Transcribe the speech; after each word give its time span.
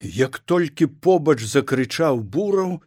як 0.00 0.38
толькі 0.38 0.86
побач 0.86 1.38
закрычаў 1.42 2.20
бураў 2.20 2.80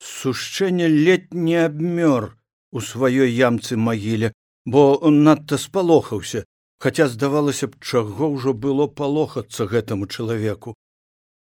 сушчэнне 0.00 0.88
ледь 0.88 1.34
не 1.34 1.56
абмёр 1.64 2.34
у 2.72 2.80
сваёй 2.80 3.30
ямцы 3.32 3.76
магіле 3.76 4.32
бо 4.64 4.96
он 4.96 5.22
надта 5.24 5.58
спалохаўся 5.58 6.44
хаця 6.78 7.08
здавалася 7.08 7.68
б 7.68 7.80
чаго 7.80 8.30
ўжо 8.34 8.54
было 8.54 8.86
палохацца 8.86 9.66
гэтаму 9.66 10.06
чалавеку. 10.06 10.74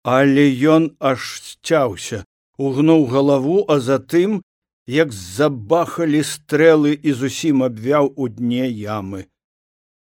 Але 0.02 0.48
ён 0.76 0.96
аж 1.00 1.20
сцяўся 1.44 2.24
угнуў 2.58 3.06
галаву 3.12 3.64
а 3.68 3.78
затым 3.80 4.40
як 4.86 5.12
забахалі 5.12 6.22
стрэлы 6.22 6.94
і 6.94 7.12
зусім 7.12 7.66
абвяў 7.68 8.12
у 8.16 8.28
дне 8.28 8.70
ямы. 8.70 9.26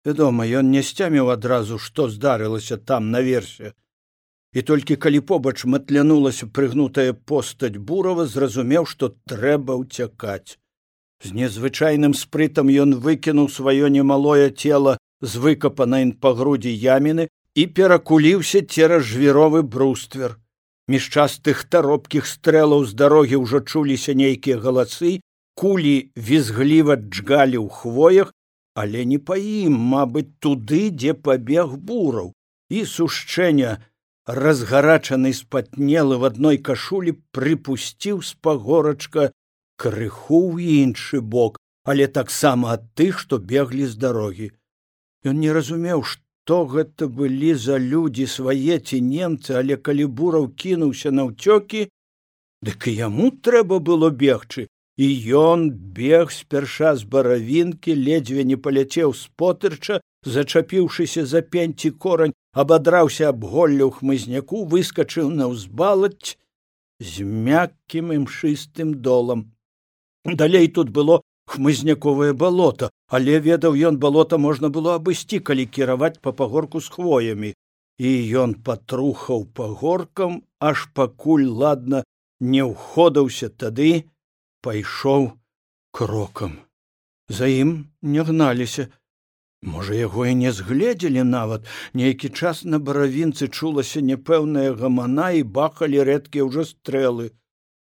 Вядома 0.05 0.46
ён 0.46 0.71
не 0.71 0.82
сцяміў 0.82 1.30
адразу 1.32 1.79
што 1.79 2.09
здарылася 2.11 2.77
там 2.77 3.11
наверсе 3.11 3.73
і 4.57 4.62
толькі 4.62 4.96
калі 4.96 5.20
побач 5.30 5.65
матлянулася 5.73 6.46
прыгнутая 6.59 7.12
постаць 7.30 7.77
бурава 7.88 8.24
зразумеў 8.34 8.87
што 8.92 9.10
трэба 9.32 9.77
ўцякаць. 9.80 10.56
З 11.24 11.32
незвычайным 11.41 12.15
спрытам 12.16 12.73
ён 12.84 12.96
выкінуў 13.06 13.51
сваё 13.52 13.92
немалое 13.92 14.48
цело 14.62 14.96
з 15.20 15.42
выкапанай 15.45 16.09
па 16.24 16.32
грудзі 16.38 16.73
яміны 16.73 17.29
і 17.55 17.66
перакуліўся 17.77 18.65
цераз 18.65 19.05
жвіровы 19.12 19.60
бруствер. 19.77 20.41
Між 20.88 21.10
частых 21.18 21.65
таропкіх 21.77 22.24
стрэлаў 22.30 22.87
з 22.88 22.96
дарогі 23.02 23.43
ўжо 23.45 23.60
чуліся 23.60 24.16
нейкія 24.23 24.57
галасы 24.65 25.20
кулі 25.60 25.96
візгліва 26.16 26.96
джгалі 26.96 27.60
ў 27.60 27.68
хвоях 27.68 28.32
але 28.77 29.04
не 29.09 29.16
па 29.18 29.37
ім 29.41 29.77
мабыць 29.93 30.37
туды 30.45 30.80
дзе 30.93 31.12
пабег 31.29 31.77
бураў. 31.91 32.32
І 32.68 32.84
сушчэння 32.84 33.70
разгарачаны 34.27 35.33
спатнелы 35.33 36.19
в 36.19 36.29
адной 36.29 36.59
кашулі 36.59 37.16
прыпусціў 37.33 38.23
з 38.23 38.35
пагорачка 38.43 39.30
крыху 39.79 40.43
ў 40.52 40.85
іншы 40.85 41.23
бок 41.23 41.59
але 41.87 42.07
таксама 42.21 42.77
ад 42.77 42.87
тых 42.99 43.18
што 43.24 43.38
беглі 43.38 43.87
з 43.87 43.99
дарогі 44.07 44.49
ён 45.30 45.43
не 45.43 45.52
разумеў 45.59 46.02
што 46.02 46.23
то 46.46 46.65
гэта 46.73 47.09
былі 47.10 47.55
за 47.59 47.77
людзі 47.83 48.24
свае 48.30 48.79
ці 48.79 48.99
немцы 49.02 49.55
але 49.60 49.77
калі 49.88 50.05
бураў 50.18 50.45
кінуўся 50.63 51.11
на 51.11 51.27
ўцёкі 51.30 51.87
дык 52.66 52.87
і 52.90 52.95
яму 52.99 53.30
трэба 53.46 53.79
было 53.79 54.11
бегчы. 54.11 54.66
І 54.96 55.07
ён 55.38 55.71
бег 55.96 56.30
спярша 56.33 56.95
з 56.96 57.05
баравінкі 57.05 57.95
ледзьве 57.95 58.46
не 58.51 58.57
паляцеў 58.57 59.13
з 59.13 59.29
потырча 59.37 60.01
зачапіўшыся 60.27 61.27
за 61.27 61.43
пенці 61.43 61.91
корань 61.91 62.35
абадраўся 62.52 63.30
аб 63.30 63.45
голлю 63.45 63.91
хмызняку 63.99 64.65
выскачыў 64.75 65.31
на 65.31 65.49
ўзбалаць 65.53 66.37
з 67.00 67.22
мяккім 67.22 68.12
імшыстым 68.19 68.99
долам. 69.06 69.53
Далей 70.25 70.69
тут 70.69 70.91
было 70.91 71.22
хмызняковае 71.47 72.33
балото 72.33 72.91
але 73.09 73.38
ведаў 73.38 73.78
ён 73.88 73.99
балота 74.03 74.38
можна 74.38 74.69
было 74.69 74.97
абысці 74.99 75.38
калі 75.38 75.66
кіраваць 75.66 76.19
па 76.21 76.33
пагорку 76.33 76.81
з 76.81 76.91
хвоямі. 76.91 77.55
І 77.99 78.11
ён 78.37 78.55
патрухаў 78.66 79.47
пагоркам 79.56 80.43
аж 80.61 80.88
пакуль 80.93 81.47
ладна 81.47 82.03
не 82.41 82.62
ўходаўся 82.66 83.49
тады 83.49 84.05
пайшоў 84.61 85.31
крокам. 85.93 86.59
За 87.28 87.49
ім 87.49 87.88
не 88.03 88.22
гналіся 88.22 88.91
можа 89.66 89.94
яго 89.98 90.26
і 90.26 90.34
не 90.42 90.53
згледзелі 90.53 91.22
нават. 91.31 91.66
Нейкі 91.92 92.31
час 92.31 92.64
на 92.64 92.78
баравінцы 92.78 93.48
чулася 93.48 94.00
няпэўная 94.00 94.72
гамана 94.81 95.31
і 95.41 95.42
бахалі 95.59 96.06
рэдкія 96.09 96.47
ўжо 96.48 96.64
стрэлы. 96.70 97.31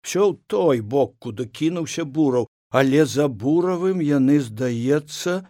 Все 0.02 0.22
ў 0.26 0.34
той 0.48 0.82
бок 0.82 1.16
куды 1.20 1.46
кінуўся 1.46 2.06
бураў. 2.06 2.50
Але 2.76 3.06
за 3.06 3.28
буравым 3.28 4.02
яны 4.04 4.40
здаецца 4.44 5.48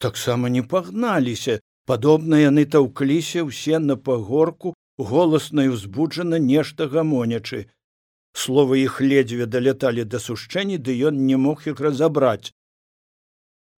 таксама 0.00 0.48
не 0.48 0.62
пагналіся. 0.62 1.60
Падобна 1.86 2.40
яны 2.40 2.64
таўкліся 2.64 3.44
ўсе 3.46 3.78
на 3.78 3.96
пагорку 3.96 4.74
голасна 4.98 5.66
і 5.68 5.74
ўзбуджана 5.74 6.38
нешта 6.38 6.88
гамонячы. 6.88 7.66
Словы 8.36 8.80
іх 8.86 9.00
ледзьве 9.00 9.46
даляталі 9.46 10.04
да 10.04 10.18
сушчэнні 10.22 10.78
ды 10.78 10.96
ён 11.10 11.20
не 11.28 11.36
мог 11.36 11.66
іх 11.66 11.80
разабраць 11.86 12.54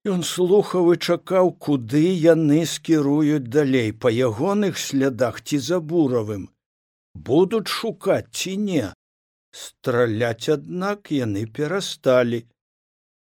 Ён 0.10 0.24
слухаў 0.26 0.94
і 0.94 0.98
чакаў 0.98 1.52
куды 1.62 2.02
яны 2.20 2.66
скіруюць 2.66 3.46
далей 3.56 3.92
па 3.94 4.10
ягоных 4.10 4.80
слядах 4.82 5.42
ці 5.46 5.60
за 5.62 5.78
буравым. 5.80 6.50
Будуць 7.14 7.70
шукаць 7.70 8.34
ці 8.34 8.58
не? 8.58 8.88
Страляць 9.54 10.50
аднак 10.50 11.12
яны 11.14 11.46
перасталі. 11.46 12.42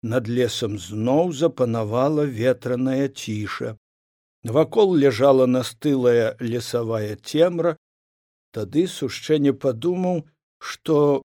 Над 0.01 0.31
лесам 0.31 0.79
зноў 0.79 1.33
запанавала 1.33 2.23
ветраная 2.23 3.09
ціша. 3.09 3.75
Вакол 4.43 4.95
ляжала 4.95 5.45
настылая 5.45 6.37
лесавая 6.39 7.19
цемра. 7.19 7.75
Тады 8.55 8.87
сушчэнне 8.87 9.51
падумаў 9.51 10.23
што 10.57 11.21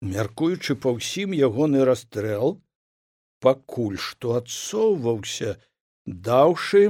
мяркуючы 0.00 0.80
па 0.80 0.96
ўсім 0.96 1.36
ягоны 1.36 1.84
расстрэл 1.84 2.56
пакуль 3.44 3.98
што 4.08 4.36
адсоўваўся 4.40 5.56
даўшы 6.28 6.82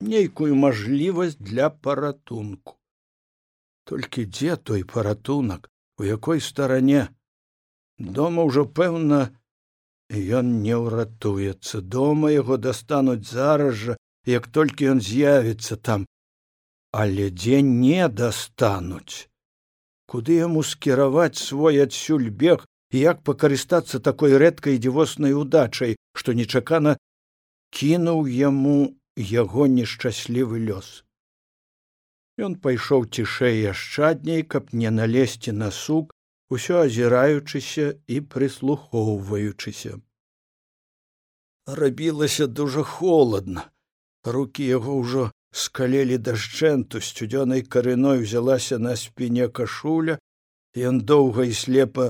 нейкую 0.00 0.54
мажлівасць 0.64 1.38
для 1.50 1.70
паратунку. 1.70 2.76
Толькі 3.86 4.26
дзе 4.26 4.56
той 4.56 4.84
паратунак 4.84 5.70
у 5.98 6.04
якой 6.04 6.40
старане? 6.40 7.08
Дома 7.98 8.44
ўжо 8.44 8.66
пэўна 8.66 9.20
ён 10.10 10.62
не 10.62 10.76
ўратуецца. 10.76 11.80
Дома 11.80 12.30
яго 12.34 12.56
дастануць 12.56 13.30
зараз 13.30 13.74
жа 13.74 13.96
як 14.26 14.50
толькі 14.50 14.90
ён 14.92 15.00
з'явіцца 15.00 15.76
там. 15.76 16.06
Але 16.92 17.30
дзе 17.30 17.62
не 17.62 18.08
дастануць? 18.08 19.30
Куды 20.06 20.38
яму 20.42 20.62
скіраваць 20.62 21.38
свой 21.38 21.82
адсюль 21.82 22.30
бег 22.30 22.66
і 22.92 23.02
як 23.02 23.22
пакарыстацца 23.28 24.00
такой 24.00 24.36
рэдкай 24.42 24.78
дзівоснай 24.78 25.34
удачай 25.34 25.96
што 26.14 26.32
нечакана 26.38 26.96
кінуў 27.70 28.26
яму 28.30 28.78
яго 29.16 29.66
нешчаслівы 29.66 30.62
лёс. 30.68 31.02
Ён 32.38 32.56
пайшоў 32.60 33.06
цішэй 33.08 33.62
яшчадней 33.72 34.42
каб 34.42 34.72
не 34.72 34.90
налезці 34.90 35.52
на 35.52 35.70
сук 35.70 36.12
усё 36.50 36.82
азіраючыся 36.86 37.86
і 38.06 38.20
прыслухоўваючыся. 38.34 39.96
Рабілася 41.66 42.46
дужа 42.46 42.84
холодна 42.84 43.66
руки 44.24 44.66
яго 44.66 44.98
ўжо 45.00 45.24
скалелі 45.50 46.18
дашчэнту 46.28 47.00
сцюдзёнай 47.00 47.62
карыной 47.62 48.22
узялася 48.22 48.78
на 48.78 48.94
спіне 49.00 49.48
кашуля 49.48 50.18
ён 50.90 51.00
доўга 51.00 51.48
і 51.50 51.54
слепа 51.56 52.06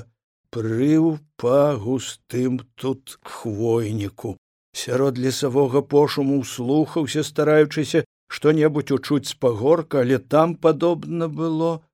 прыў 0.56 1.06
па 1.36 1.76
густым 1.76 2.60
тут 2.80 3.18
хвойніку. 3.20 4.36
Сярод 4.72 5.18
лесавога 5.18 5.82
пошуму 5.94 6.42
слухаўся 6.44 7.24
стараючыся 7.28 8.04
што 8.28 8.52
небудзь 8.58 8.94
учуць 8.96 9.28
з 9.30 9.34
пагорка 9.44 10.00
але 10.04 10.18
там 10.18 10.54
падобна 10.56 11.28
было. 11.28 11.84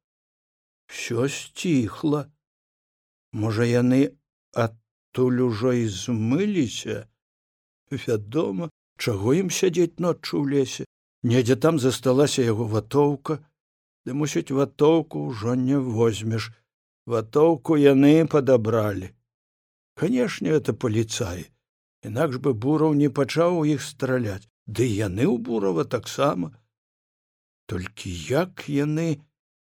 Все 0.87 1.29
сціхла. 1.29 2.23
Можа 3.33 3.67
яны 3.67 4.01
адтуль 4.53 5.43
ужо 5.49 5.73
і 5.73 5.87
змыліся? 5.89 7.07
Вядома 7.91 8.71
чаго 8.97 9.35
ім 9.43 9.51
сядзець 9.51 9.99
ноччу 9.99 10.39
ў 10.39 10.49
лесе? 10.55 10.85
Недзе 11.23 11.57
там 11.57 11.79
засталася 11.83 12.47
яго 12.47 12.67
ватоўка. 12.77 13.43
Ды 14.07 14.15
мусіць 14.19 14.55
ватоўку 14.55 15.27
ўжо 15.31 15.55
не 15.55 15.79
возьмеш 15.79 16.51
ватоўку 17.07 17.77
яны 17.77 18.27
падабралі. 18.27 19.15
Канешне 19.95 20.51
это 20.61 20.73
паліцаі 20.73 21.53
інакш 22.03 22.39
бы 22.45 22.53
бураў 22.53 22.95
не 22.99 23.09
пачаў 23.09 23.59
у 23.63 23.65
іх 23.65 23.83
страляць. 23.83 24.47
Ды 24.67 24.87
яны 24.87 25.27
ў 25.27 25.39
бурава 25.39 25.85
таксама. 25.85 26.53
Толькі 27.67 28.11
як 28.31 28.69
яны 28.69 29.23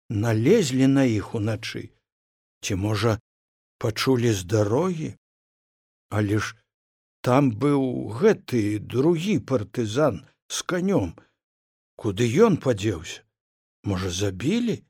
налезлі 0.09 0.87
на 0.87 1.03
іх 1.03 1.33
уначы? 1.35 1.91
Ці 2.63 2.75
можа 2.75 3.19
пачулі 3.79 4.31
з 4.31 4.43
дарогі? 4.43 5.11
Але 6.09 6.39
ж 6.39 6.55
там 7.21 7.51
быў 7.51 8.15
гэты 8.19 8.79
другі 8.79 9.39
партызан 9.39 10.23
з 10.47 10.63
канём. 10.63 11.15
Куды 11.95 12.27
ён 12.47 12.59
падзеўся? 12.59 13.23
Можа 13.83 14.09
забілі 14.09 14.83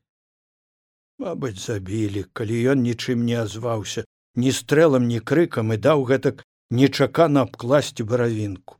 мабыць 1.22 1.60
забілі 1.62 2.24
калі 2.32 2.56
ён 2.72 2.82
нічым 2.88 3.24
не 3.28 3.36
азваўся 3.44 4.04
ні 4.36 4.52
стрэлам 4.52 5.08
ні 5.08 5.20
крыкам 5.20 5.72
і 5.72 5.78
даў 5.88 6.04
гэтак 6.10 6.42
нечакана 6.70 7.42
абкласці 7.46 8.04
баравінку. 8.04 8.76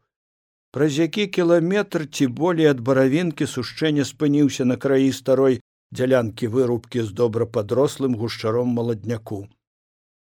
Праз 0.72 0.98
які 0.98 1.26
кіламетр 1.26 2.04
ці 2.06 2.26
болей 2.26 2.68
ад 2.72 2.80
баравінкі 2.80 3.46
сушчэння 3.48 4.04
спыніўся 4.04 4.66
на 4.68 4.76
краі 4.76 5.12
старой 5.12 5.60
дзялянкі 5.92 6.50
вырубкі 6.52 7.02
з 7.02 7.16
добра 7.20 7.46
падрослым 7.46 8.16
гушчаром 8.20 8.74
маладняку. 8.76 9.48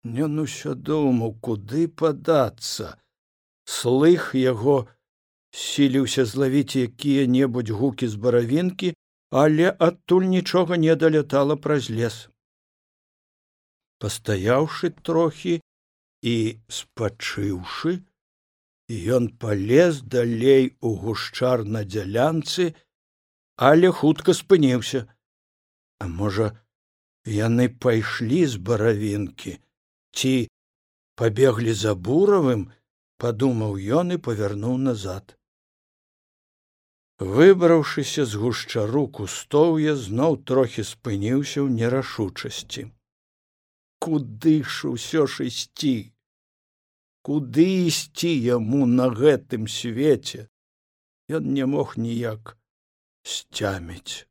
Ён 0.02 0.43
усё 0.43 0.75
думаў 0.75 1.37
куды 1.38 1.87
падацца. 1.87 2.99
Слых 3.64 4.34
яго 4.34 4.88
сіліўся 5.54 6.25
злавіць 6.26 6.75
якія-небудзь 6.75 7.70
гукі 7.70 8.08
з 8.10 8.19
баравінкі 8.19 8.94
але 9.32 9.73
адтуль 9.88 10.29
нічога 10.29 10.76
не 10.76 10.94
далятала 11.02 11.56
праз 11.56 11.88
лес. 11.88 12.29
Пастаяўшы 13.99 14.93
трохі 15.08 15.58
і 16.23 16.37
спачыўшы 16.69 17.99
ён 19.17 19.29
палез 19.44 20.02
далей 20.14 20.75
у 20.81 20.94
гушчар 21.05 21.64
на 21.64 21.84
дзялянцы 21.88 22.75
але 23.56 23.90
хутка 23.90 24.34
спыніўся. 24.34 25.06
А 26.02 26.08
можа 26.08 26.52
яны 27.25 27.69
пайшлі 27.69 28.46
з 28.46 28.58
баравінкі 28.58 29.58
ці 30.12 30.32
пабеглі 31.17 31.73
за 31.73 31.94
буравым 31.94 32.67
падумаў 33.23 33.78
ён 34.02 34.17
і 34.17 34.19
павярнуў 34.26 34.76
назад 34.88 35.38
выбраўшыся 37.23 38.25
з 38.27 38.41
гушчару 38.43 39.07
кустоўя 39.19 39.95
зноў 39.97 40.37
трохі 40.51 40.83
спыніўся 40.89 41.63
ў 41.63 41.69
нерашучасці. 41.79 42.85
Куды 44.03 44.55
ж 44.67 44.91
усё 44.91 45.27
ж 45.31 45.47
ісці? 45.47 46.13
Куды 47.23 47.67
ісці 47.87 48.33
яму 48.35 48.87
на 48.87 49.07
гэтым 49.11 49.71
свеце? 49.71 50.49
Ён 51.31 51.55
не 51.55 51.67
мог 51.67 51.95
ніяк 51.97 52.57
сцяміць. 53.23 54.27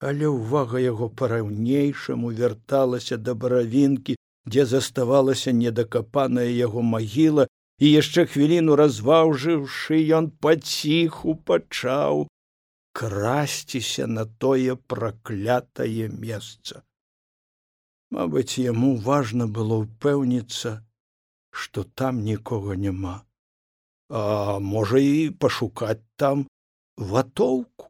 Але 0.00 0.28
ўвага 0.32 0.80
яго 0.80 1.08
параўнейшаму 1.08 2.32
вярталася 2.40 3.16
да 3.16 3.34
баравінкі 3.34 4.16
дзе 4.48 4.64
заставалася 4.68 5.52
недакапаная 5.52 6.48
яго 6.48 6.82
магіла 6.82 7.46
і 7.78 7.90
яшчэ 7.90 8.26
хвіліну 8.30 8.78
разваўжыўшы 8.80 10.00
ён 10.18 10.30
паціху 10.46 11.34
пачаў 11.50 12.26
красціся 12.94 14.06
на 14.06 14.24
тое 14.24 14.76
праклятае 14.76 16.08
месца. 16.08 16.82
Мабыць 18.14 18.62
яму 18.62 18.94
важна 19.10 19.50
было 19.50 19.82
ўпэўніцца 19.84 20.80
што 21.54 21.84
там 21.84 22.24
нікога 22.26 22.76
няма. 22.76 23.14
А 24.10 24.58
можа 24.58 24.98
і 24.98 25.30
пашукаць 25.30 26.02
там 26.16 26.46
ватоўку. 26.96 27.88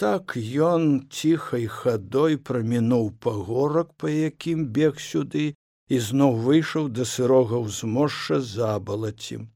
Так 0.00 0.36
ён 0.70 0.88
ціхай 1.20 1.66
хадой 1.66 2.38
прамінуў 2.50 3.10
пагорак 3.26 3.92
па 4.02 4.10
якім 4.10 4.66
бег 4.78 5.00
сюды 5.04 5.46
ізноў 5.88 6.36
выйшаў 6.46 6.88
да 6.88 7.04
сырога 7.08 7.60
ўзмошша 7.64 8.40
забалацім 8.40 9.48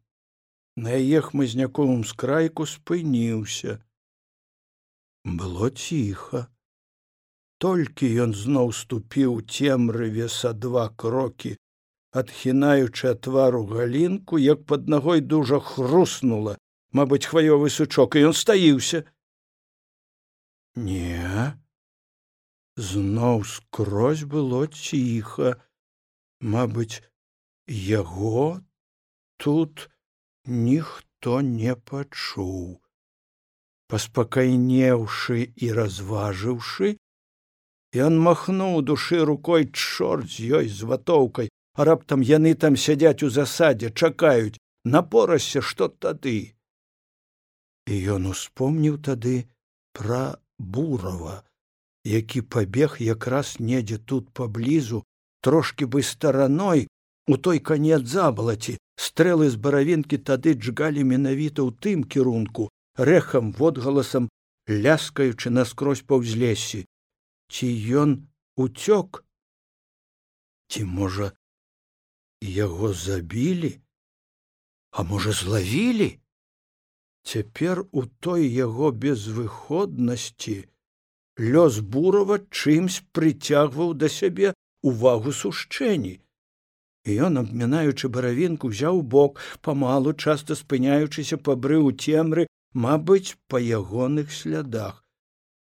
на 0.76 0.96
яе 0.96 1.20
хмызняковым 1.20 2.04
скрайку 2.08 2.66
спыніўся. 2.66 3.78
Было 5.24 5.68
ціха. 5.70 6.48
Толькі 7.62 8.08
ён 8.24 8.32
зноў 8.34 8.72
ступіў 8.74 9.42
цемрыве 9.46 10.28
са 10.28 10.52
два 10.52 10.88
крокі 10.88 11.54
адхінаючы 12.12 13.08
ад 13.12 13.20
твару 13.24 13.64
галінку 13.66 14.38
як 14.38 14.64
пад 14.66 14.88
нагой 14.88 15.20
дужа 15.20 15.60
хруснула 15.60 16.56
мабыць 16.92 17.24
хваёвы 17.24 17.70
сучок 17.72 18.16
і 18.16 18.32
ён 18.32 18.34
стаіўся. 18.36 19.04
Не. 20.76 21.56
Зноў 22.76 23.44
скрозь 23.44 24.24
было 24.24 24.66
ціха 24.66 25.56
Мабыць, 26.42 27.02
яго 27.70 28.60
тут 29.38 29.88
ніхто 30.46 31.40
не 31.40 31.76
пачуў. 31.76 32.80
Паспакайнеўшы 33.86 35.38
і 35.54 35.70
разважыўшы, 35.78 36.96
ён 37.94 38.18
махнуў 38.18 38.82
душы 38.82 39.22
рукой 39.24 39.70
чорт 39.70 40.26
з 40.34 40.50
ёй 40.58 40.68
з 40.68 40.88
ватоўкай, 40.90 41.52
а 41.78 41.84
раптам 41.84 42.26
яны 42.26 42.54
там 42.54 42.76
сядзяць 42.76 43.22
у 43.22 43.30
засадзе, 43.30 43.92
чакаюць, 43.94 44.58
напорася, 44.84 45.62
што 45.62 45.88
тады. 45.88 46.56
І 47.86 47.94
ён 48.18 48.26
успомніў 48.34 48.98
тады 48.98 49.46
пра 49.92 50.42
бурава, 50.58 51.44
які 52.02 52.42
пабег 52.42 52.98
якраз 52.98 53.56
недзе 53.60 53.98
тут 53.98 54.30
паблізу 54.34 55.04
трошки 55.42 55.84
бы 55.84 56.02
стараной 56.02 56.86
у 57.26 57.36
той 57.36 57.58
канец 57.58 58.02
забалаці 58.14 58.78
стрэлы 58.96 59.50
з 59.50 59.58
баравінкі 59.66 60.18
тады 60.30 60.54
джгалі 60.54 61.02
менавіта 61.12 61.66
ў 61.66 61.70
тым 61.82 62.06
кірунку 62.06 62.70
рэхам 63.10 63.52
водгаласам 63.58 64.30
ляскаючы 64.70 65.50
наскрозь 65.50 66.06
па 66.06 66.22
ўзлесі 66.22 66.86
ці 67.52 67.68
ён 68.02 68.10
уцёк? 68.56 69.24
Ці 70.72 70.84
можа 70.88 71.32
яго 72.40 72.92
забілі? 72.96 73.72
А 74.92 75.02
можа 75.02 75.32
злавілі? 75.32 76.18
Цяпер 77.24 77.84
у 77.92 78.04
той 78.24 78.48
яго 78.48 78.90
безвыходнасці 78.90 80.56
лёс 81.38 81.80
бурава 81.80 82.38
чымсь 82.50 83.02
прыцягваў 83.12 83.94
да 83.94 84.08
сябе 84.08 84.52
увагу 84.82 85.32
сушчэнні 85.38 86.14
і 87.04 87.14
ён 87.26 87.42
абмінаючы 87.42 88.08
баравінку 88.16 88.70
взяў 88.74 89.02
бок 89.14 89.40
памалу 89.68 90.12
часта 90.14 90.58
спыняючыся 90.58 91.38
пабрыў 91.48 91.90
цемры 91.98 92.46
мабыць 92.74 93.34
па 93.48 93.58
ягоных 93.58 94.30
слядах. 94.32 95.02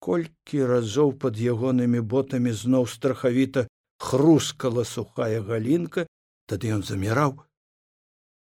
Колькі 0.04 0.68
разоў 0.68 1.14
пад 1.24 1.40
ягонымі 1.40 2.04
ботамі 2.14 2.52
зноў 2.52 2.90
страхавіта 2.92 3.68
хрускала 4.04 4.84
сухая 4.84 5.40
галінка 5.48 6.08
тады 6.52 6.76
ён 6.76 6.84
заміраў 6.84 7.40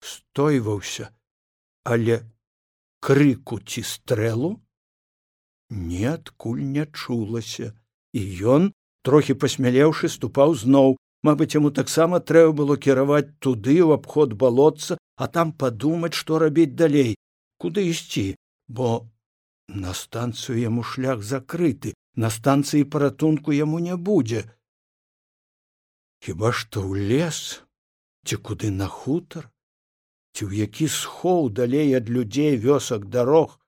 стойваўся 0.04 1.08
але 1.86 2.18
крыку 3.00 3.60
ці 3.62 3.86
стрэлу 3.88 4.56
неадкуль 5.70 6.64
не 6.76 6.86
чулася. 6.86 7.74
І 8.14 8.22
ён 8.56 8.72
трохі 9.06 9.38
пасмялеўшы 9.42 10.10
ступаў 10.10 10.56
зноў. 10.66 10.98
Мабыць 11.26 11.54
яму 11.58 11.72
таксама 11.80 12.20
трэба 12.20 12.52
было 12.62 12.76
кіраваць 12.78 13.34
туды 13.40 13.78
ў 13.82 13.98
абход 14.02 14.34
балотца 14.34 14.98
а 15.16 15.28
там 15.28 15.52
падумаць 15.54 16.14
што 16.14 16.40
рабіць 16.40 16.76
далей. 16.76 17.16
Куды 17.58 17.88
ісці? 17.90 18.36
Бо 18.68 19.08
на 19.68 19.94
станцыю 19.94 20.60
яму 20.60 20.84
шлях 20.84 21.24
закрыты 21.24 21.94
на 22.16 22.30
станцыі 22.30 22.84
паратунку 22.84 23.56
яму 23.56 23.80
не 23.80 23.96
будзе. 23.96 24.44
Хіба 26.24 26.52
што 26.52 26.84
ў 26.84 27.10
лес? 27.12 27.62
Ці 28.26 28.42
куды 28.42 28.72
на 28.72 28.88
хутар? 28.92 29.50
Ці 30.36 30.50
ў 30.50 30.66
які 30.66 30.90
схоў 30.90 31.50
далей 31.54 31.94
ад 31.96 32.10
людзей 32.10 32.58
вёсак 32.58 33.08
дарог? 33.08 33.60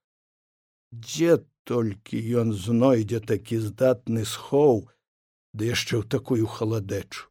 Дзе 0.91 1.45
толькі 1.63 2.19
ён 2.41 2.53
знойдзе 2.53 3.19
такі 3.19 3.59
здатны 3.63 4.25
схоў 4.25 4.87
ды 5.57 5.73
яшчэ 5.73 6.01
ў 6.01 6.03
такую 6.15 6.45
халадэчу. 6.57 7.27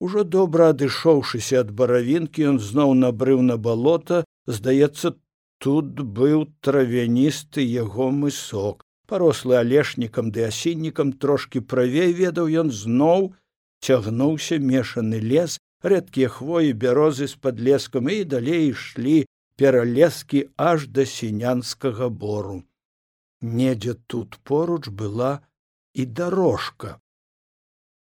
Ужо 0.00 0.24
добра 0.24 0.70
адышоўшыся 0.72 1.60
ад 1.62 1.72
баравінкі 1.78 2.46
ён 2.50 2.58
зноў 2.66 2.94
набрыў 3.00 3.42
на 3.48 3.56
балота 3.66 4.20
здаецца 4.58 5.12
тут 5.64 6.00
быў 6.20 6.46
травяністы 6.64 7.66
яго 7.66 8.08
мысок. 8.20 8.80
Парослы 9.10 9.58
алешнікам 9.60 10.30
ды 10.34 10.46
асіннікам 10.46 11.12
трошки 11.24 11.60
правей 11.72 12.14
ведаў 12.16 12.48
ён 12.62 12.72
зноў 12.72 13.28
цягнуўся 13.84 14.56
мешаны 14.70 15.20
лес 15.32 15.58
рэдкія 15.92 16.32
хвоі 16.36 16.72
бярозы 16.84 17.28
з 17.32 17.36
падлескам 17.44 18.08
і 18.08 18.24
далей 18.24 18.70
ішлі 18.70 19.18
пералескі 19.60 20.42
аж 20.70 20.88
да 20.88 21.04
сінянскага 21.04 22.08
бору. 22.08 22.62
Недзе 23.42 23.94
тут 24.06 24.40
поруч 24.44 24.88
была 24.88 25.32
і 25.92 26.06
дарожка 26.06 26.96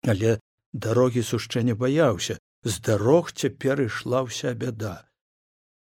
але 0.06 0.38
дарогі 0.72 1.22
сушчэння 1.22 1.74
баяўся. 1.74 2.38
З 2.66 2.80
дарог 2.80 3.30
цяпер 3.32 3.82
ішла 3.86 4.22
ўся 4.26 4.54
бяда. 4.54 5.06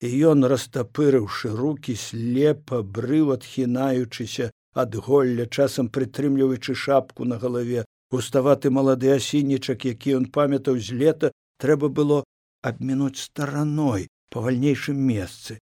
І 0.04 0.10
ён 0.32 0.44
растапырыўшы 0.44 1.54
руки 1.56 1.94
слепа 1.96 2.82
брыў 2.82 3.32
адхінаючыся 3.36 4.50
ад 4.74 4.96
голля 5.06 5.46
часам 5.46 5.88
прытрымліваючы 5.88 6.74
шапку 6.74 7.24
на 7.24 7.38
галаве. 7.38 7.84
Густаваты 8.12 8.70
малады 8.70 9.14
асіннічак 9.16 9.84
які 9.88 10.18
ён 10.20 10.26
памятаў 10.34 10.76
з 10.78 10.98
лета 11.00 11.32
трэба 11.62 11.88
было 11.88 12.24
абмінуць 12.60 13.22
стараной 13.22 14.08
павальнейшым 14.34 14.98
месцы. 14.98 15.58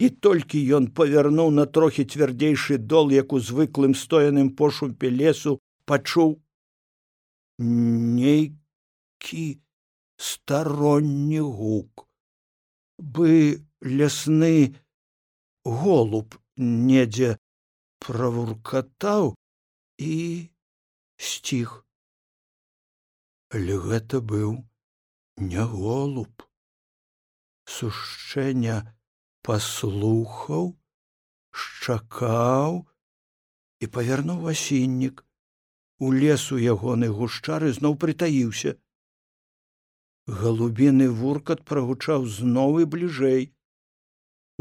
І 0.00 0.08
толькі 0.26 0.60
ён 0.76 0.92
павярнуў 0.98 1.50
на 1.56 1.64
трохі 1.66 2.04
цвярдзейшы 2.04 2.78
дол 2.78 3.10
як 3.12 3.32
у 3.32 3.40
звыклым 3.40 3.94
стояным 3.94 4.52
пошупе 4.60 5.08
лесу 5.08 5.58
пачуў 5.86 6.36
нейкі 7.60 9.60
старонні 10.16 11.40
гук. 11.40 12.08
Бы 12.98 13.64
лясны 13.80 14.76
голуб 15.64 16.36
недзе 16.56 17.36
правуркатаў 18.00 19.36
і 20.00 20.16
сціх. 21.16 21.84
Але 23.52 23.76
гэта 23.76 24.20
быў 24.20 24.64
не 25.40 25.64
голуб. 25.64 26.32
Сушчэння 27.64 28.96
паслухаў 29.44 30.76
шчакаў 31.50 32.84
і 33.80 33.88
павярнуў 33.96 34.48
асіннік 34.52 35.24
у 36.00 36.10
лесу 36.16 36.56
ягоны 36.56 37.08
гушчары 37.16 37.70
зноў 37.76 37.96
прытаіўся. 38.02 38.74
Галубіны 40.42 41.08
вуркат 41.20 41.64
прагучаў 41.70 42.26
зноў 42.36 42.80
і 42.84 42.86
бліжэй. 42.94 43.42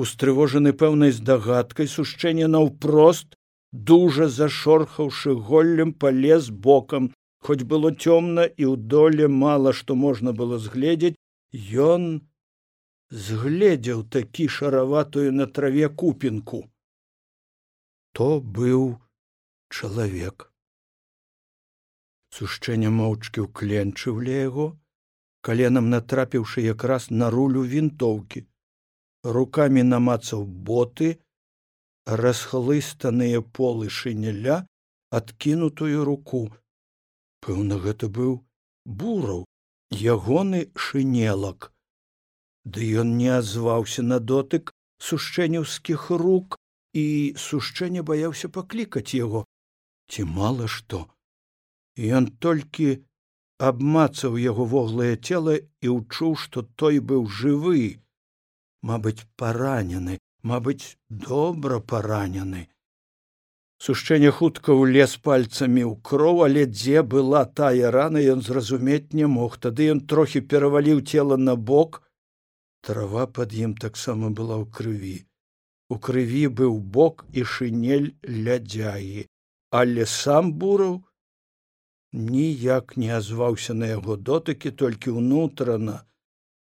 Устрывожаны 0.03 0.73
пэўнай 0.81 1.15
здагадкай 1.15 1.87
сушчэнне 1.93 2.47
наўпрост 2.55 3.39
дужа 3.91 4.27
зашорхаўшы 4.35 5.35
голлем 5.49 5.93
палез 6.03 6.49
бокам 6.67 7.11
хоць 7.47 7.63
было 7.63 7.91
цёмна 7.91 8.47
і 8.47 8.63
ў 8.71 8.75
доле 8.95 9.31
мала 9.43 9.75
што 9.79 9.95
можна 9.95 10.35
было 10.43 10.59
згледзець 10.65 11.15
ён 11.87 12.09
згледзеў 13.09 14.03
такі 14.17 14.51
шараватую 14.59 15.31
на 15.39 15.47
траве 15.47 15.89
купінку. 16.03 16.63
То 18.11 18.29
быў 18.41 18.95
чалавек 19.69 20.48
сушчэнне 22.37 22.89
моўчкі 22.99 23.47
ўкленчыў 23.47 24.21
ля 24.27 24.37
яго 24.49 24.67
каленам 25.41 25.89
натрапіўшы 25.89 26.63
якраз 26.65 27.09
на 27.09 27.29
рулю 27.29 27.63
вінтоўкі. 27.73 28.45
Рукамі 29.23 29.83
намацаў 29.83 30.45
боты 30.69 31.09
расхлыстаныя 32.05 33.41
полы 33.41 33.89
шынеля 33.89 34.65
адкінутую 35.19 36.05
руку. 36.05 36.41
Пэўна 37.45 37.79
гэта 37.85 38.09
быў 38.19 38.39
бураў 38.85 39.45
ягоны 39.91 40.61
шынелак. 40.75 41.71
Ды 42.65 42.87
ён 43.03 43.15
не 43.17 43.29
азваўся 43.35 44.03
на 44.03 44.19
дотык 44.19 44.71
сушчэнеўскіх 45.09 46.09
рук 46.23 46.59
і 46.93 47.05
сушчэнне 47.37 48.03
баяўся 48.03 48.49
паклікаць 48.49 49.15
яго. 49.15 49.45
Ці 50.09 50.25
мала 50.39 50.67
што 50.67 51.07
ён 51.99 52.29
толькі 52.45 52.87
абмацаў 53.59 54.39
яго 54.39 54.65
воглае 54.73 55.15
цела 55.17 55.59
і 55.59 55.87
ўчуў 55.97 56.39
што 56.45 56.63
той 56.79 57.03
быў 57.11 57.27
жывы 57.41 57.99
мабыць 58.89 59.27
паранены 59.35 60.19
мабыць 60.43 60.97
добра 61.09 61.79
паранены. 61.79 62.67
Сушчэнне 63.79 64.31
хутка 64.35 64.75
ўлез 64.75 65.15
пальцамі 65.23 65.83
ў 65.87 65.93
кроў 66.03 66.43
але 66.47 66.65
дзе 66.67 67.03
была 67.03 67.45
тая 67.45 67.91
рана 67.95 68.19
ён 68.19 68.43
зразумець 68.43 69.15
не 69.15 69.27
мог. 69.27 69.57
Тады 69.57 69.87
ён 69.95 70.03
трохі 70.03 70.41
пераваліў 70.41 71.01
цела 71.07 71.37
на 71.37 71.55
бок. 71.55 72.03
Трава 72.83 73.27
под 73.27 73.55
ім 73.55 73.75
таксама 73.75 74.31
была 74.31 74.59
ў 74.59 74.67
крыві. 74.67 75.17
У 75.89 75.95
крыві 75.97 76.47
быў 76.61 76.79
бок 76.79 77.25
і 77.31 77.43
шынель 77.43 78.15
лядзяі 78.23 79.27
але 79.69 80.05
сам 80.05 80.53
бураў 80.53 81.01
ніяк 82.13 82.97
не 82.97 83.09
азваўся 83.13 83.73
на 83.73 83.87
яго 83.87 84.15
дотыкі 84.15 84.71
толькі 84.71 85.13
ўнутрана 85.17 86.05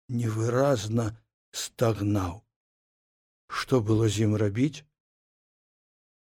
невыразна 0.08 1.14
стагнаў. 1.52 2.42
Што 3.48 3.80
было 3.80 4.08
з 4.08 4.26
ім 4.26 4.36
рабіць? 4.36 4.84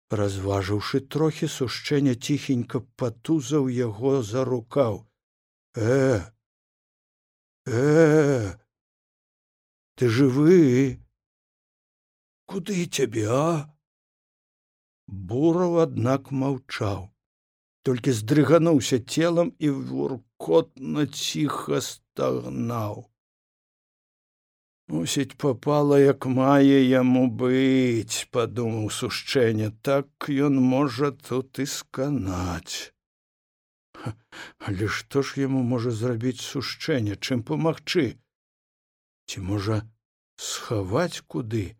Разважыўшы 0.10 1.02
трохі 1.06 1.48
сушчэння 1.48 2.16
ціхенька 2.16 2.82
патузаў 2.98 3.70
яго 3.70 4.22
за 4.24 4.46
рукаў. 4.46 5.06
Э 5.76 6.22
э 7.66 8.58
ты 9.96 10.08
жывы? 10.08 10.98
Куды 12.46 12.86
цябе 12.86 13.28
а? 13.30 13.70
Бураў 15.06 15.78
аднак 15.86 16.32
маўчаў 16.32 17.10
толькі 17.88 18.16
здрыгануўся 18.20 19.00
целам 19.00 19.54
і 19.60 19.70
вуркотна 19.70 21.08
ціха 21.08 21.82
стагнаў. 21.86 23.08
Мусіць 24.90 25.38
попала 25.38 26.00
як 26.02 26.26
мае 26.26 26.82
яму 26.84 27.28
быць 27.42 28.26
падумаў 28.34 28.90
сушчэнне 29.00 29.74
так 29.86 30.32
ён 30.50 30.58
можа 30.72 31.12
тут 31.12 31.62
і 31.62 31.68
сканаць 31.70 32.90
але 34.60 34.88
што 34.88 35.22
ж 35.22 35.42
яму 35.42 35.62
можа 35.72 35.92
зрабіць 35.92 36.42
сушчэнне 36.42 37.16
чым 37.20 37.44
памагчы? 37.50 38.06
Ці 39.28 39.44
можа 39.50 39.82
схаваць 40.50 41.24
куды? 41.28 41.76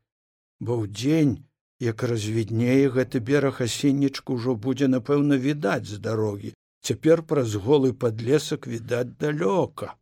Бо 0.60 0.76
ў 0.84 0.92
дзень 0.92 1.34
як 1.80 2.04
развіднее 2.04 2.92
гэты 2.92 3.20
бераг 3.24 3.62
асеннічку 3.64 4.36
ўжо 4.36 4.56
будзе 4.56 4.88
напэўна 4.92 5.40
відаць 5.40 5.88
з 5.88 6.00
дарогі. 6.04 6.54
Цяпер 6.84 7.24
праз 7.24 7.56
голы 7.56 7.94
падлесак 7.94 8.68
відаць 8.68 9.16
далёка. 9.20 9.96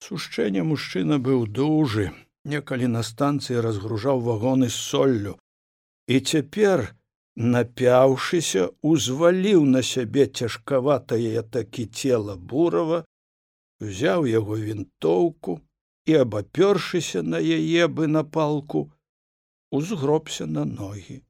Сушчэнне 0.00 0.62
мужчына 0.62 1.18
быў 1.18 1.46
дужы. 1.46 2.12
Некалі 2.44 2.86
на 2.86 3.02
станцыі 3.02 3.60
разгружаў 3.60 4.20
вагоны 4.20 4.68
з 4.68 4.78
соллю. 4.90 5.36
І 6.06 6.20
цяпер 6.20 6.94
напяўшыся 7.36 8.70
узваліў 8.80 9.64
на 9.68 9.82
сябе 9.82 10.26
цяжкаватае 10.26 11.42
такі 11.56 11.86
цела 11.86 12.36
бурава 12.36 13.04
узяў 13.80 14.24
яго 14.30 14.56
вінтоўку 14.56 15.60
і 16.06 16.14
абапёршыся 16.24 17.22
на 17.22 17.42
яе 17.42 17.88
бы 17.88 18.06
на 18.06 18.24
палку 18.24 18.88
узгробся 19.70 20.46
на 20.46 20.64
ногі. 20.64 21.22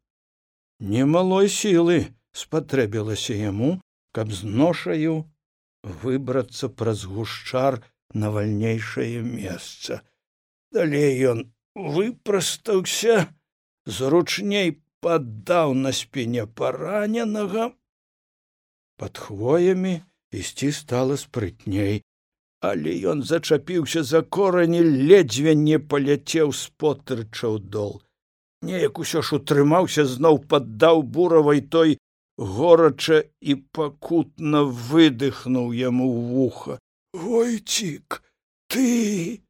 Немалой 0.81 1.49
сілы 1.49 2.12
спатрэбілася 2.37 3.35
яму 3.35 3.81
каб 4.12 4.33
з 4.33 4.49
ношаю 4.49 5.25
выбрацца 6.02 6.69
праз 6.69 7.05
гушчар 7.05 7.81
на 8.12 8.31
вальнейшае 8.31 9.21
месца. 9.23 10.02
Далей 10.73 11.16
ён 11.33 11.43
выпрастаўся 11.75 13.28
зручней 13.87 14.81
паддаў 15.00 15.75
на 15.75 15.93
спіне 15.93 16.47
параненага. 16.47 17.73
Под 18.97 19.19
хвоямі 19.19 20.00
ісці 20.33 20.73
стала 20.73 21.16
спрытней. 21.21 22.02
Але 22.64 22.97
ён 23.12 23.23
зачапіўся 23.23 24.02
за 24.02 24.23
корані 24.23 24.81
ледзьве 24.81 25.55
не 25.55 25.78
паляцеў 25.78 26.57
з 26.57 26.73
потырчаў 26.81 27.61
дол 27.61 28.00
неяк 28.69 28.99
усё 29.05 29.23
ж 29.23 29.39
утрымаўся 29.39 30.05
зноў 30.13 30.43
паддаў 30.53 31.03
буравай 31.17 31.63
той 31.77 31.97
горача 32.37 33.23
і 33.41 33.57
пакутна 33.79 34.63
выдыхнуў 34.63 35.73
яму 35.73 36.13
вуха. 36.13 36.79
Войцік 37.13 38.23
ты! 38.69 39.43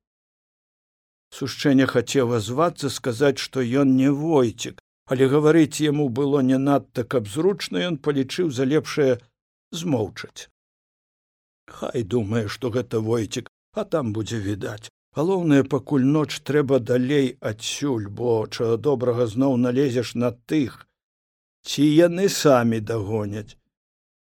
Сушчэнне 1.35 1.87
хацеў 1.91 2.35
азвацца 2.39 2.91
сказаць 2.97 3.39
што 3.43 3.65
ён 3.83 3.97
не 4.01 4.11
войцік 4.11 4.83
але 5.07 5.29
гаварыць 5.31 5.83
яму 5.83 6.09
было 6.09 6.43
не 6.43 6.59
надта 6.59 7.05
каб 7.05 7.29
зручна 7.31 7.83
ён 7.89 7.99
палічыў 7.99 8.51
за 8.51 8.67
лепшае 8.67 9.19
змоўчаць. 9.71 10.51
Хай 11.67 12.03
думае 12.03 12.47
што 12.49 12.71
гэта 12.71 13.03
войцік 13.03 13.51
а 13.75 13.85
там 13.85 14.13
будзе 14.17 14.39
відаць 14.43 14.91
галоўнае 15.17 15.63
пакуль 15.75 16.05
ноч 16.17 16.41
трэба 16.49 16.79
далей 16.93 17.29
адсюль 17.51 18.09
бо 18.21 18.33
чаго 18.47 18.77
добрага 18.89 19.27
зноў 19.35 19.57
налезеш 19.67 20.15
на 20.23 20.31
тых 20.53 20.83
ці 21.67 21.85
яны 21.85 22.29
самі 22.33 22.81
дагоняць. 22.91 23.57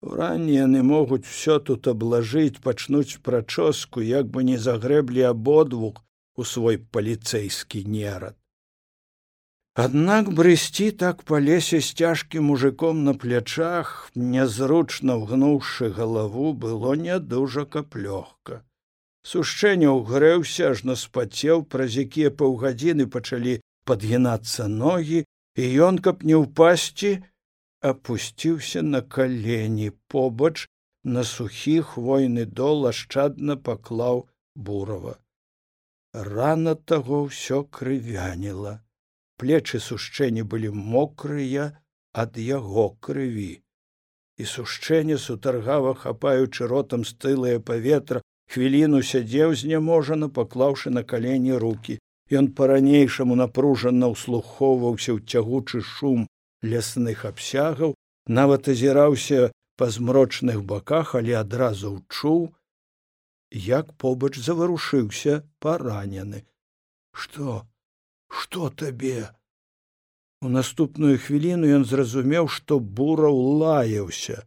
Уранні 0.03 0.55
яны 0.55 0.83
могуць 0.83 1.25
усё 1.25 1.59
тут 1.67 1.87
аблажыць 1.93 2.61
пачнуць 2.65 3.23
прачоску 3.29 4.03
як 4.03 4.27
бы 4.35 4.43
не 4.49 4.59
загрэблі 4.59 5.23
абодвух 5.31 6.03
у 6.37 6.45
свой 6.53 6.79
паліцэйскі 6.97 7.85
нерад. 7.97 8.37
Аднак 9.85 10.29
брысці 10.39 10.91
так 11.03 11.23
па 11.29 11.39
лесе 11.41 11.81
з 11.81 11.95
цяжкім 12.03 12.51
мужиком 12.53 13.05
на 13.05 13.15
плячах, 13.15 14.11
нязручна 14.15 15.17
ўгнуўшы 15.23 15.89
галаву, 15.97 16.53
было 16.53 16.93
не 17.07 17.17
дужа 17.19 17.65
каб 17.65 17.97
Сушчэнне 19.23 19.87
ўгрэўся, 19.87 20.75
ажно 20.75 20.97
спацеў, 20.99 21.63
праз 21.73 21.95
якія 22.05 22.31
паўгадзіны 22.35 23.07
пачалі 23.07 23.61
падгінацца 23.87 24.67
ногі, 24.67 25.23
і 25.63 25.65
ён, 25.87 25.99
каб 26.03 26.25
не 26.27 26.37
ўпасці, 26.43 27.13
опусціўся 27.83 28.83
на 28.83 29.03
калені 29.03 29.91
побач 30.09 30.67
на 31.05 31.25
сухі 31.25 31.81
хвойны 31.83 32.47
дол 32.47 32.87
ашчадна 32.91 33.57
паклаў 33.57 34.27
бурава. 34.55 35.19
Рана 36.15 36.75
таго 36.75 37.27
ўсё 37.27 37.65
крывяніла. 37.79 38.83
Плечы 39.39 39.81
сушчэнні 39.81 40.43
былі 40.47 40.71
мокрыя 40.71 41.71
ад 42.13 42.37
яго 42.39 42.91
крыві. 43.01 43.63
І 44.39 44.45
сушчэнне 44.45 45.17
сутаргава 45.19 45.95
хапаючы 45.95 46.69
ротам 46.69 47.05
стылае 47.09 47.59
паветра, 47.59 48.23
хвіліну 48.53 49.01
сядзеў 49.01 49.57
зняможана, 49.57 50.29
паклаўшы 50.29 50.93
на 50.93 51.03
калені 51.03 51.57
руки. 51.57 51.99
Ён 52.33 52.53
па-ранейшаму 52.57 53.37
напружана 53.37 54.13
ўслухоўваўся 54.13 55.17
ў 55.17 55.21
цягучы 55.25 55.81
шум 55.81 56.29
лясных 56.63 57.25
абсягаў, 57.29 57.97
нават 58.29 58.69
азіраўся 58.69 59.51
па 59.77 59.89
змрочных 59.91 60.63
баках, 60.63 61.15
але 61.19 61.37
адразу 61.41 61.97
ўчуў, 61.99 62.53
як 63.53 63.93
побач 63.99 64.39
заварушыўся 64.39 65.43
паранены. 65.59 66.45
Што, 67.13 67.67
што 68.29 68.71
табе? 68.71 69.33
У 70.43 70.49
наступную 70.49 71.19
хвіліну 71.19 71.69
ён 71.81 71.85
зразумеў, 71.85 72.49
што 72.49 72.81
бураў 72.81 73.37
лаяўся, 73.63 74.43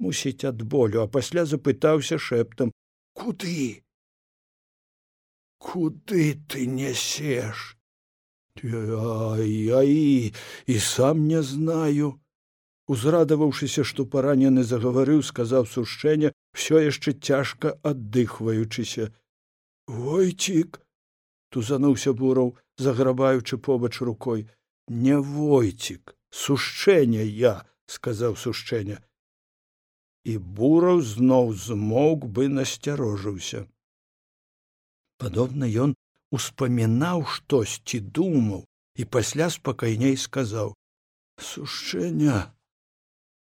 мусіць 0.00 0.44
ад 0.48 0.62
болю, 0.62 1.02
а 1.04 1.06
пасля 1.06 1.44
запытаўся 1.44 2.18
шэптам: 2.18 2.72
«Куды? 3.16 3.82
Куды 5.58 6.36
ты 6.52 6.66
я 9.40 9.80
і 9.82 10.32
і 10.66 10.78
сам 10.80 11.26
не 11.28 11.42
знаю. 11.42 12.20
Узрадаваўшыся 12.86 13.84
што 13.88 14.04
паранены 14.06 14.62
загаварыў 14.62 15.22
сказаў 15.28 15.64
сушчэння 15.66 16.32
все 16.52 16.84
яшчэ 16.84 17.16
цяжка 17.30 17.72
аддыхваючыся. 17.82 19.08
Войцік 19.88 20.78
тузануўся 21.50 22.12
бураў 22.12 22.54
заграбаючы 22.76 23.58
побач 23.58 24.00
рукой. 24.00 24.46
Не 24.88 25.18
войцік 25.18 26.14
сушчэння 26.30 27.24
я 27.24 27.56
сказаў 27.86 28.36
сушчэння 28.36 29.00
і 30.26 30.38
бураў 30.58 31.02
зноў 31.06 31.52
змоўк 31.64 32.26
бы 32.38 32.48
насцярожыўся. 32.52 33.66
Падобна 35.22 35.68
ён 35.84 35.94
успамінаў 36.38 37.22
штосьці 37.34 38.00
думаў 38.18 38.64
і 39.00 39.06
пасля 39.16 39.48
спакайней 39.54 40.16
сказаў 40.24 40.74
сушчэння 41.50 42.40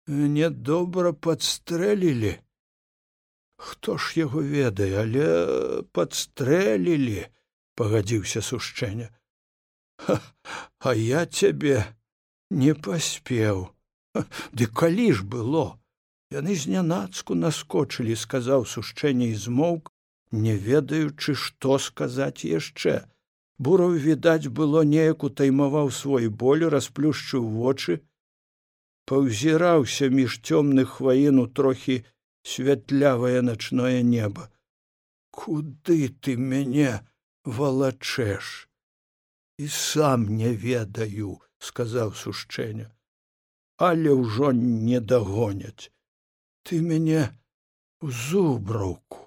мне 0.07 0.49
добра 0.49 1.13
падстрэлілі. 1.27 2.35
Хто 3.57 3.97
ж 3.97 4.19
яго 4.19 4.43
ведае 4.43 4.91
але 5.03 5.27
падстрэлілі 5.97 7.23
пагадзіўся 7.79 8.43
сушчэння 8.49 9.09
а 10.79 10.93
я 10.93 11.25
цябе 11.25 11.83
не 12.49 12.73
паспеў. 12.73 13.67
Ды 14.53 14.65
калі 14.81 15.11
ж 15.13 15.23
было 15.23 15.65
яны 16.35 16.55
знянацку 16.63 17.35
наскочылі 17.41 18.15
сказаў 18.23 18.65
сушчэнне 18.73 19.29
і 19.33 19.37
змоўк 19.43 19.91
не 20.31 20.55
ведаючы 20.67 21.35
што 21.43 21.77
сказаць 21.79 22.43
яшчэ. 22.43 22.95
Бураў 23.57 23.95
відаць 24.07 24.51
было 24.59 24.83
неяк 24.83 25.23
утаймаваў 25.23 25.91
свой 25.99 26.27
боль 26.43 26.65
расплюшчыў 26.73 27.47
вочы 27.61 27.99
паўзіраўся 29.07 30.09
між 30.17 30.39
цёмных 30.43 30.97
хваіну 30.99 31.47
трохі 31.47 32.03
святлявае 32.43 33.41
начное 33.41 34.01
неба. 34.01 34.51
Куды 35.31 36.09
ты 36.09 36.35
мяне 36.35 36.91
валачэш? 37.45 38.67
І 39.57 39.71
сам 39.71 40.27
не 40.37 40.51
ведаю 40.53 41.39
сказаў 41.57 42.13
сушчэння 42.13 42.91
але 43.77 44.13
ўжо 44.13 44.51
не 44.57 44.99
дагоняць 44.99 45.91
ты 46.67 46.81
мяне 46.89 47.23
у 48.01 48.11
зубраўку 48.11 49.23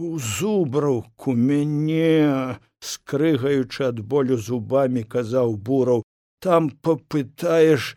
у 0.00 0.18
зубраўку 0.18 1.32
мяне 1.48 2.60
скрыгаючы 2.92 3.88
ад 3.88 4.04
болю 4.12 4.36
зубамі 4.48 5.02
казаў 5.16 5.56
бураў 5.70 6.04
там 6.40 6.70
папытаеш 6.70 7.96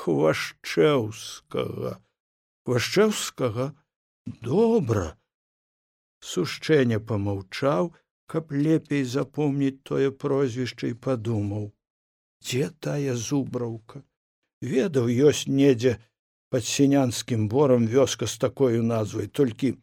хвашчэўскага. 0.00 2.00
Хвашчэўскага? 2.64 3.72
Добра. 4.26 5.16
Сушчэнне 6.24 7.00
помаўчаў 7.00 7.92
каб 8.30 8.52
лепей 8.54 9.04
запомніць 9.04 9.82
тое 9.90 10.10
прозвішча 10.24 10.92
і 10.92 10.94
падумаў. 11.06 11.64
Дзе 12.40 12.70
тая 12.80 13.16
зубраўка 13.16 14.02
ведаў 14.64 15.12
ёсць 15.28 15.48
недзе 15.48 15.98
пад 16.50 16.64
сінянскім 16.66 17.48
борам 17.48 17.86
вёска 17.86 18.26
з 18.26 18.38
такою 18.38 18.82
назвай 18.82 19.26
толькі 19.26 19.74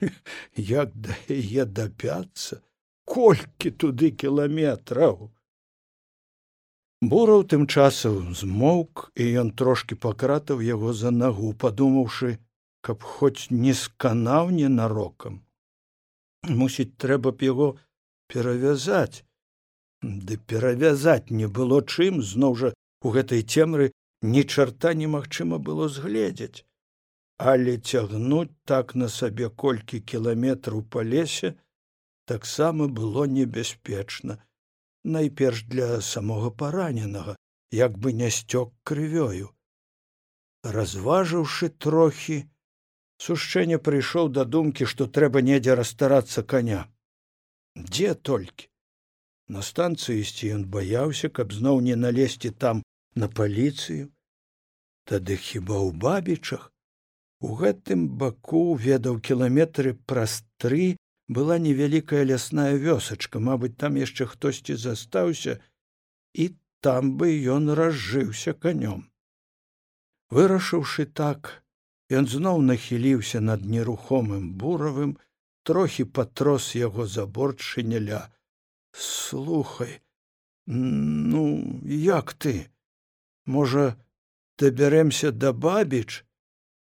як 0.56 0.94
да 0.94 1.16
яе 1.28 1.64
дапяцца 1.78 2.60
колькі 3.04 3.70
туды 3.84 4.10
кіламетраў 4.22 5.30
бураў 7.12 7.44
тым 7.52 7.66
часам 7.66 8.34
змоўк 8.40 9.10
і 9.14 9.26
ён 9.42 9.50
трошки 9.62 9.98
пакратаў 10.06 10.62
яго 10.66 10.94
за 11.00 11.10
нагу 11.10 11.52
падумаўшы 11.64 12.38
каб 12.88 13.02
хоць 13.16 13.50
не 13.50 13.74
сканаў 13.80 14.54
ненарокам 14.60 15.42
мусіць 16.62 16.92
трэба 17.04 17.32
б 17.32 17.50
яго 17.50 17.68
перавязаць 18.32 19.24
ды 20.04 20.38
перавязаць 20.52 21.34
не 21.42 21.50
было 21.58 21.82
чым 21.82 22.22
зноў 22.32 22.56
жа 22.62 22.72
у 23.04 23.12
гэтай 23.18 23.42
цемры 23.42 23.90
ні 24.32 24.44
чарта 24.44 24.94
немагчыма 25.02 25.58
было 25.68 25.88
згледзець 25.96 26.64
але 27.36 27.76
цягнуць 27.78 28.54
так 28.64 28.94
на 28.94 29.08
сабе 29.08 29.48
колькі 29.62 30.00
кіламетраў 30.00 30.82
па 30.96 31.02
лесе 31.02 31.54
таксама 32.32 32.88
было 32.88 33.24
небяспечна 33.24 34.38
найперш 35.04 35.64
для 35.64 36.00
самога 36.00 36.50
параненага 36.50 37.36
як 37.72 37.98
бы 37.98 38.12
не 38.12 38.30
сцёк 38.30 38.72
крывёю. 38.84 39.50
Разважыўшы 40.62 41.68
трохі 41.68 42.46
сушчэнне 43.18 43.78
прыйшоў 43.78 44.30
да 44.30 44.44
думкі 44.44 44.86
што 44.86 45.06
трэба 45.06 45.42
недзе 45.42 45.74
расстарацца 45.74 46.42
коня 46.42 46.86
дзе 47.76 48.14
толькі? 48.14 48.70
На 49.48 49.60
станцыю 49.60 50.20
ісці 50.22 50.54
ён 50.56 50.64
баяўся 50.64 51.28
каб 51.28 51.52
зноў 51.52 51.80
не 51.80 51.96
налезці 51.96 52.50
там 52.50 52.82
на 53.14 53.28
паліцыю 53.28 54.13
тады 55.10 55.36
хіба 55.36 55.76
ў 55.86 55.90
бабічах 56.06 56.70
У 57.44 57.54
гэтым 57.60 58.04
баку 58.20 58.60
ведаў 58.82 59.16
кіламетры 59.28 59.90
праз 60.10 60.34
тры 60.62 60.96
была 61.28 61.56
невялікая 61.64 62.22
лясная 62.30 62.76
вёсачка, 62.84 63.40
мабыць, 63.48 63.76
там 63.76 63.98
яшчэ 64.00 64.26
хтосьці 64.30 64.76
застаўся, 64.80 65.58
і 66.32 66.46
там 66.80 67.10
бы 67.20 67.28
ён 67.56 67.68
разжыўся 67.80 68.54
канём. 68.64 69.04
Вырашыўшы 70.32 71.04
так, 71.20 71.50
ён 72.08 72.30
зноў 72.32 72.64
нахіліўся 72.70 73.44
над 73.44 73.68
нерухомым 73.74 74.48
буравым, 74.62 75.16
трохі 75.68 76.08
патрос 76.16 76.72
яго 76.80 77.06
заборт 77.06 77.60
шыняля. 77.60 78.22
Слухай, 78.92 80.00
ну, 80.64 81.44
як 81.84 82.32
ты? 82.32 82.56
Можа, 83.44 83.96
дабярэмся 84.58 85.30
да 85.32 85.52
бабіч, 85.52 86.24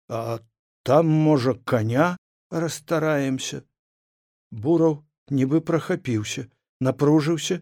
а 0.09 0.39
там 0.83 1.07
можа 1.07 1.53
коня 1.65 2.15
расстараемся. 2.51 3.63
Бураў 4.51 5.03
нібы 5.29 5.59
прахапіўся 5.61 6.47
напружыўся 6.79 7.61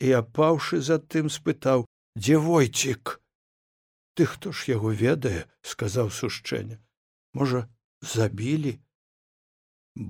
і 0.00 0.12
апаўшы 0.20 0.80
затым 0.86 1.30
спытаў 1.32 1.84
дзе 2.16 2.38
войцік 2.44 3.16
ты 4.14 4.26
хто 4.26 4.52
ж 4.52 4.72
яго 4.72 4.92
ведае 5.02 5.46
сказаў 5.72 6.12
сушчэння 6.18 6.78
можа 7.40 7.66
забілі 8.14 8.72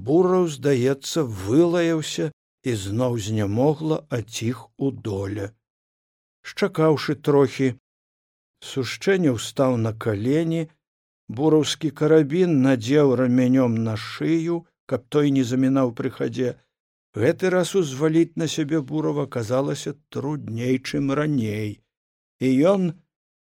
бураў 0.09 0.46
здаецца 0.57 1.25
вылаяўся 1.42 2.31
і 2.70 2.77
зноў 2.85 3.18
знямогла 3.27 4.01
аціх 4.20 4.62
у 4.77 4.90
доля 5.11 5.51
шчакаўшы 6.53 7.16
трохі 7.29 7.73
сушчэнне 8.61 9.37
ўстаў 9.37 9.77
на 9.85 9.92
калені 10.05 10.66
бураўскі 11.38 11.90
карабін 12.01 12.59
надзеў 12.66 13.14
рамянём 13.20 13.79
на 13.87 13.96
шыю 13.96 14.64
каб 14.90 15.07
той 15.14 15.31
не 15.37 15.44
замінаў 15.53 15.94
пры 15.99 16.11
хадзе 16.16 16.57
гэты 17.14 17.51
раз 17.55 17.75
узваліць 17.81 18.38
на 18.42 18.49
сябе 18.55 18.81
бурова 18.81 19.27
казалася 19.27 19.94
трудней 20.09 20.79
чым 20.79 21.12
раней. 21.20 21.81
І 22.40 22.49
ён 22.73 22.92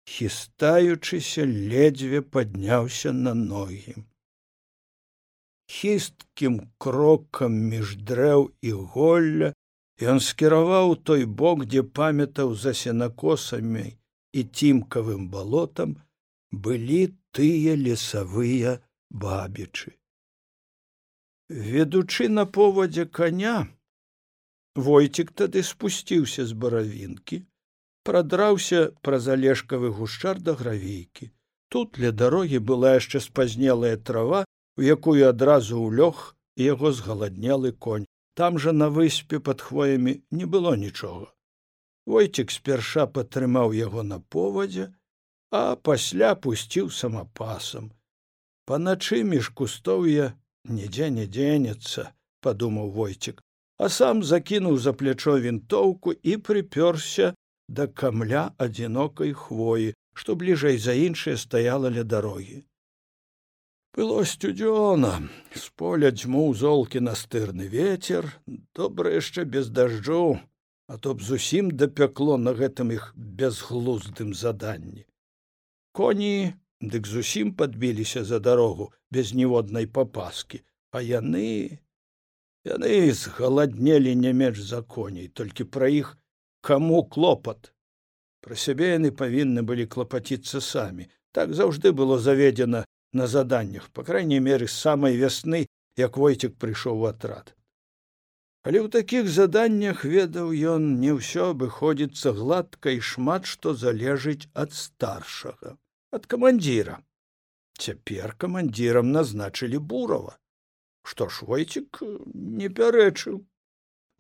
хістаючыся 0.10 1.46
ледзьве 1.46 2.22
падняўся 2.22 3.14
на 3.14 3.34
ногі. 3.34 3.96
Хісткім 5.72 6.60
крокам 6.78 7.56
між 7.72 7.96
дрэў 8.10 8.50
і 8.62 8.72
голля 8.96 9.54
ён 10.02 10.20
скіраваў 10.20 10.98
той 11.10 11.26
бок 11.26 11.66
дзе 11.66 11.84
памятаў 12.02 12.56
за 12.58 12.74
сенакосамі 12.74 13.86
і 14.34 14.44
цімкавым 14.44 15.28
балотам 15.34 15.96
былі 16.52 17.02
тыя 17.36 17.76
лесавыя 17.80 18.80
бабічы. 19.10 19.94
Ведучы 21.50 22.28
на 22.30 22.46
повадзе 22.46 23.06
коня 23.06 23.56
войцік 24.76 25.32
тады 25.42 25.64
спусціўся 25.68 26.46
з 26.48 26.56
баравінкі 26.64 27.42
прадраўся 28.08 28.84
праз 29.08 29.28
алешкавы 29.36 29.92
гушчар 29.98 30.40
да 30.40 30.56
гравейкі. 30.62 31.32
Тут 31.72 32.00
ля 32.04 32.12
дарогі 32.12 32.60
была 32.72 32.96
яшчэ 33.00 33.20
спазнелая 33.24 33.98
трава 33.98 34.46
у 34.78 34.82
якую 34.96 35.28
адразу 35.28 35.84
ўлёг 35.84 36.24
яго 36.56 36.92
згаладнелы 36.96 37.72
конь. 37.72 38.08
Там 38.34 38.58
жа 38.64 38.72
на 38.72 38.88
выспе 38.90 39.40
пад 39.40 39.62
хвоямі 39.62 40.24
не 40.32 40.46
было 40.48 40.76
нічога 40.80 41.32
войцік 42.12 42.52
спярша 42.56 43.06
падтрымаў 43.18 43.76
яго 43.78 44.04
на 44.08 44.20
повадзе 44.36 44.88
а 45.52 45.76
пасля 45.76 46.32
пусціў 46.44 46.90
самапасам. 46.96 47.92
Паначы 48.66 49.24
між 49.28 49.52
кустоўя 49.62 50.32
нідзе 50.78 51.10
не 51.18 51.26
дзенецца 51.38 52.10
падумаў 52.46 52.92
войцік 52.98 53.42
а 53.82 53.90
сам 53.90 54.24
закінуў 54.32 54.78
за 54.82 54.94
плячо 54.98 55.38
вінтоўку 55.46 56.14
і 56.14 56.38
прыпёрся 56.48 57.34
да 57.80 57.88
камля 58.02 58.44
адзінокай 58.66 59.34
хвоі 59.44 59.94
што 60.22 60.36
бліжэй 60.42 60.78
за 60.84 60.94
іншае 61.08 61.38
стаяла 61.44 61.90
ля 61.96 62.04
дарогі. 62.04 62.62
Было 63.98 64.24
сцюдзёна 64.24 65.12
з 65.56 65.66
поля 65.82 66.12
дзьмуў 66.16 66.54
золкі 66.62 67.02
настырны 67.08 67.68
ветер 67.72 68.28
добра 68.78 69.12
яшчэ 69.18 69.44
без 69.56 69.72
дажджу 69.80 70.40
а 70.92 70.98
то 70.98 71.14
б 71.14 71.24
зусім 71.24 71.72
дапякло 71.72 72.36
на 72.38 72.52
гэтым 72.52 72.90
іх 72.92 73.04
безглуздым 73.16 74.34
заданні. 74.36 75.06
Коні 75.96 76.52
дык 76.84 77.08
зусім 77.08 77.54
падбіліся 77.56 78.24
за 78.28 78.40
дарогу 78.40 78.92
без 79.08 79.32
ніводнай 79.34 79.88
папаскі 79.88 80.60
а 80.92 81.00
яны 81.00 81.80
яны 82.68 82.92
згаладнелі 83.16 84.16
не 84.26 84.34
менш 84.42 84.60
за 84.72 84.82
коней 84.82 85.32
толькі 85.32 85.64
пра 85.64 85.88
іх 85.88 86.12
каму 86.60 87.00
клопат. 87.08 87.72
Пра 88.44 88.60
сябе 88.60 88.92
яны 88.92 89.16
павінны 89.16 89.64
былі 89.64 89.88
клапаціцца 89.88 90.60
самі. 90.60 91.08
Так 91.32 91.56
заўжды 91.56 91.96
было 91.96 92.20
заведзена 92.20 92.84
на 93.14 93.32
заданнях 93.32 93.88
по 93.96 94.04
крайней 94.04 94.44
меры 94.44 94.68
з 94.68 94.76
самай 94.76 95.16
вясны 95.16 95.66
як 95.96 96.20
войцік 96.20 96.60
прыйшоў 96.60 97.08
у 97.08 97.12
атрад 97.16 97.56
але 98.64 98.80
ў 98.86 98.88
такіх 98.94 99.30
заданнях 99.36 100.04
ведаў 100.06 100.52
ён 100.74 100.84
не 101.04 101.14
ўсё 101.18 101.52
абыходзіцца 101.54 102.34
гладка 102.40 102.94
і 102.98 103.00
шмат 103.12 103.50
што 103.54 103.74
залежыць 103.84 104.50
ад 104.54 104.76
старшага 104.82 105.78
ад 106.12 106.28
камандзіра. 106.34 107.00
Цяпер 107.82 108.36
камандзірам 108.38 109.12
назначылі 109.16 109.82
бурова 109.94 110.38
што 111.04 111.28
ж 111.34 111.46
войцік 111.50 112.04
не 112.62 112.70
пярэчыў. 112.70 113.42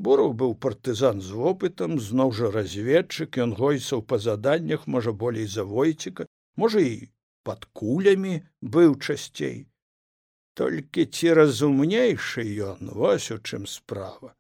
Буров 0.01 0.31
быў 0.41 0.53
партызан 0.65 1.21
з 1.21 1.37
вопытам 1.37 1.99
зноў 2.01 2.31
жа 2.37 2.49
разведчык 2.55 3.37
ён 3.43 3.53
гойцаў 3.59 4.01
па 4.13 4.17
заданнях 4.17 4.87
можа 4.95 5.13
болей 5.23 5.45
за 5.55 5.65
войціка 5.73 6.25
можа 6.63 6.81
і 6.81 6.95
пад 7.49 7.67
кулямі 7.81 8.33
быў 8.77 8.97
часцей 8.97 9.59
толькі 10.59 11.05
ці 11.05 11.33
разумнейшы 11.39 12.45
ён 12.67 12.91
вось 13.01 13.31
у 13.35 13.37
чым 13.39 13.67
справа. 13.73 14.33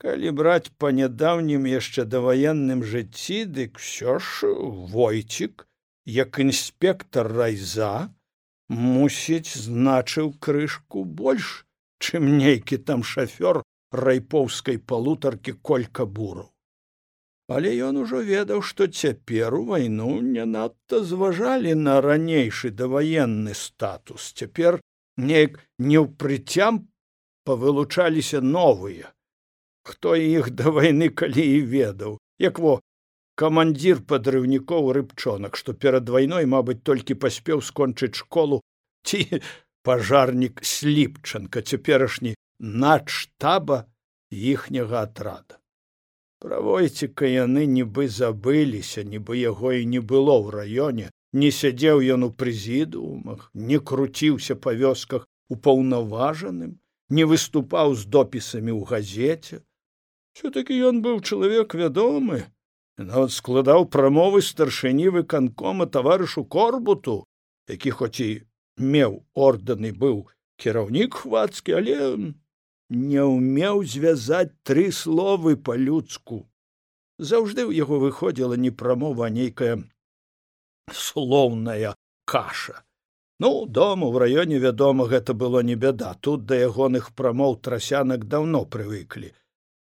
Калі 0.00 0.30
браць 0.40 0.72
па 0.82 0.92
нядаўнім 0.96 1.66
яшчэ 1.70 2.06
даваенным 2.14 2.84
жыцці 2.92 3.40
дык 3.56 3.82
ўсё 3.82 4.16
ж 4.28 4.52
войцік 4.94 5.66
як 6.18 6.40
інспектор 6.44 7.28
райза 7.40 7.92
мусіць 8.68 9.58
значыў 9.66 10.32
крышку 10.46 11.04
больш 11.04 11.50
чым 11.98 12.30
нейкі 12.38 12.80
там 12.90 13.04
шафёр 13.04 13.60
райпоўскай 13.92 14.80
палутаркі 14.92 15.52
колька 15.60 16.06
буру 16.06 16.48
але 17.50 17.70
ён 17.82 17.96
ужо 18.02 18.20
ведаў 18.26 18.60
што 18.62 18.86
цяпер 18.86 19.54
у 19.58 19.64
вайну 19.70 20.10
не 20.22 20.44
надта 20.50 21.00
зважалі 21.12 21.74
на 21.74 21.96
ранейшы 22.04 22.70
даваенны 22.70 23.54
статус. 23.58 24.30
Цяпер 24.38 24.78
неяк 25.20 25.60
не 25.78 25.98
ў 26.00 26.08
прыцям 26.20 26.86
павылучаліся 27.44 28.40
новыя. 28.40 29.12
Хто 29.84 30.14
іх 30.16 30.50
да 30.52 30.70
вайны 30.70 31.08
калі 31.08 31.44
і 31.44 31.60
ведаў. 31.72 32.18
Як 32.38 32.58
во 32.58 32.80
камандзір 33.40 34.02
падрыўнікоў 34.10 34.92
рыбчонак 34.96 35.56
што 35.60 35.72
перад 35.84 36.08
вайной 36.12 36.48
мабыць 36.54 36.82
толькі 36.84 37.16
паспеў 37.22 37.62
скончыць 37.64 38.16
школу 38.20 38.60
ці 39.04 39.40
пажарнік 39.88 40.60
сліпчанка 40.72 41.62
цяперашні 41.62 42.34
надштаба 42.60 43.86
іхняга 44.30 45.06
атрада. 45.08 45.56
Правойціка 46.40 47.28
яны 47.28 47.64
нібы 47.68 48.08
забыліся 48.08 49.04
нібы 49.04 49.40
яго 49.40 49.72
і 49.76 49.88
не 49.94 50.00
было 50.00 50.36
ў 50.40 50.48
раёне 50.56 51.06
не 51.32 51.50
сядзеў 51.54 52.02
ён 52.16 52.28
у 52.28 52.30
прэзідуумах 52.42 53.50
не 53.54 53.78
круціўся 53.78 54.56
па 54.56 54.74
вёсках 54.74 55.26
упаўнаважаным 55.48 56.78
не 57.10 57.24
выступаў 57.26 57.94
з 57.94 58.06
допісамі 58.06 58.72
ў 58.74 58.82
газеце. 58.86 59.62
Все 60.32 60.50
таки 60.50 60.78
ён 60.78 61.02
быў 61.02 61.20
чалавек 61.20 61.74
вядомы 61.74 62.46
нават 63.00 63.32
складаў 63.32 63.86
прамовы 63.88 64.42
старшыні 64.42 65.08
выканкома 65.16 65.86
таварышу 65.86 66.44
корбуту 66.44 67.24
які 67.70 67.90
хоць 67.90 68.20
і 68.20 68.30
меў 68.94 69.16
орданы 69.46 69.92
быў 70.02 70.26
кіраўнік 70.60 71.16
хвацкі 71.22 71.76
але 71.80 71.96
не 72.90 73.24
ўмеў 73.24 73.84
звязаць 73.94 74.52
тры 74.66 74.90
словы 74.92 75.56
па 75.56 75.76
людску 75.80 76.44
заўжды 77.32 77.64
ў 77.64 77.80
яго 77.80 78.00
выходзіла 78.04 78.60
не 78.60 78.70
прамова 78.82 79.30
нейкая 79.32 79.80
слоўная 80.94 81.94
каша. 82.24 82.82
Ну 83.40 83.66
дома 83.66 84.06
ў 84.12 84.16
раёне 84.22 84.58
вядома 84.62 85.06
гэта 85.08 85.34
было 85.34 85.62
не 85.64 85.74
бяда. 85.74 86.14
Тут 86.20 86.44
да 86.44 86.56
ягоных 86.60 87.12
прамоў 87.16 87.56
трасянак 87.64 88.26
даўно 88.28 88.64
прывыклі. 88.64 89.32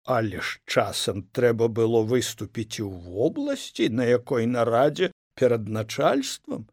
Але 0.04 0.40
ж 0.40 0.60
часам 0.66 1.22
трэба 1.32 1.68
было 1.68 2.02
выступіць 2.02 2.80
у 2.84 2.90
вобласці 2.90 3.88
на 3.88 4.04
якой 4.04 4.46
нарадзе 4.46 5.10
перад 5.38 5.68
начальствам. 5.68 6.66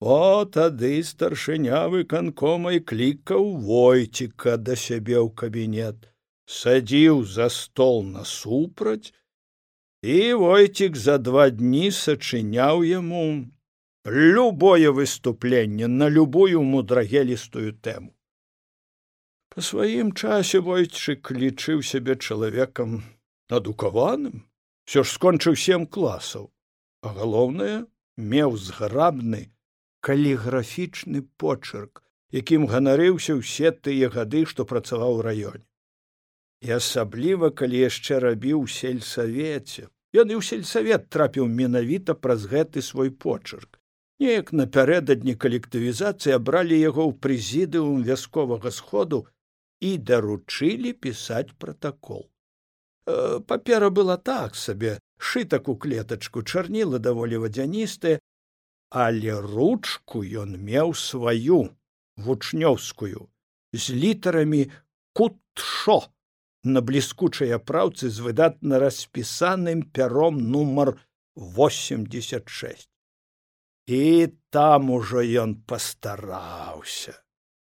О 0.00 0.44
тады 0.44 1.02
старшыня 1.02 1.88
выканкома 1.88 2.76
і 2.76 2.80
клікаў 2.92 3.50
войціка 3.66 4.56
да 4.60 4.76
сябе 4.76 5.16
ў 5.16 5.32
кабінет. 5.32 6.12
Садзіў 6.44 7.24
за 7.24 7.48
стол 7.48 8.04
насупраць 8.04 9.14
і 10.04 10.34
войцік 10.34 10.96
за 10.96 11.16
два 11.18 11.48
дні 11.50 11.88
сачыняў 11.88 12.84
яму 12.84 13.48
любое 14.04 14.90
выступленне 14.92 15.88
на 15.88 16.10
любую 16.12 16.60
мудрагелістую 16.60 17.72
тэму. 17.80 18.12
Па 19.48 19.64
сваім 19.64 20.12
часе 20.12 20.60
войчык 20.60 21.32
лічыў 21.32 21.80
сябе 21.80 22.20
чалавекам 22.20 23.00
адукаваным 23.48 24.44
все 24.84 25.04
ж 25.04 25.08
скончыў 25.08 25.56
сем 25.56 25.88
класаў 25.88 26.50
а 27.00 27.16
галоўнае 27.16 27.88
меў 28.16 28.60
зграбны 28.60 29.42
каліграфічны 30.04 31.24
почырк 31.40 32.04
якім 32.44 32.68
ганарыўся 32.68 33.40
ўсе 33.40 33.72
тыя 33.72 34.12
гады 34.12 34.44
што 34.52 34.68
працаваў 34.68 35.22
у 35.22 35.24
раёне 35.28 35.64
і 36.64 36.76
асабліва 36.76 37.50
калі 37.60 37.84
яшчэ 37.84 38.20
рабіў 38.24 38.66
сельсавеце. 38.76 39.88
Ён 40.14 40.30
і 40.32 40.38
ў 40.38 40.42
сельсавет 40.48 41.08
трапіў 41.12 41.46
менавіта 41.60 42.14
праз 42.14 42.46
гэты 42.50 42.82
свой 42.82 43.10
почырк. 43.10 43.80
Неяк 44.22 44.52
напярэдадні 44.56 45.34
калектывізацыі 45.44 46.36
абралі 46.38 46.78
яго 46.80 47.08
ў 47.10 47.12
прэзідыум 47.18 48.04
вясковага 48.08 48.70
сходу 48.70 49.26
і 49.80 49.98
даручылі 49.98 50.94
пісаць 51.06 51.52
пратакол. 51.58 52.30
Э, 53.06 53.40
папера 53.40 53.90
была 53.90 54.16
так 54.16 54.54
сабе 54.54 54.98
шытак 55.18 55.68
у 55.68 55.76
клетачку 55.76 56.42
чарніла 56.42 56.98
даволі 56.98 57.42
вадзяністая 57.44 58.18
але 58.94 59.34
ручку 59.42 60.22
ён 60.22 60.56
меў 60.66 60.94
сваю 60.94 61.60
вучнёўскую 62.24 63.26
з 63.74 63.84
літарамі 64.02 64.62
кутшо 65.12 65.98
на 66.64 66.80
бліскучай 66.80 67.52
апраўцы 67.56 68.10
з 68.10 68.24
выдатна 68.24 68.80
распісаным 68.80 69.84
пяром 69.94 70.40
нумар 70.50 70.96
восемьдесят 71.36 72.48
шесть 72.48 72.90
і 73.86 74.28
там 74.50 74.90
ужо 74.90 75.20
ён 75.20 75.60
пастараўся. 75.68 77.20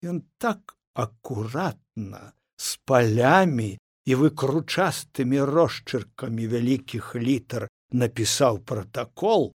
Ён 0.03 0.21
так 0.37 0.77
акуратна 0.93 2.33
з 2.57 2.77
палямі 2.85 3.79
і 4.05 4.15
выкручастымі 4.19 5.41
росчыркамі 5.41 6.45
вялікіх 6.53 7.15
літар 7.15 7.67
напісаў 7.91 8.61
пратакол 8.61 9.51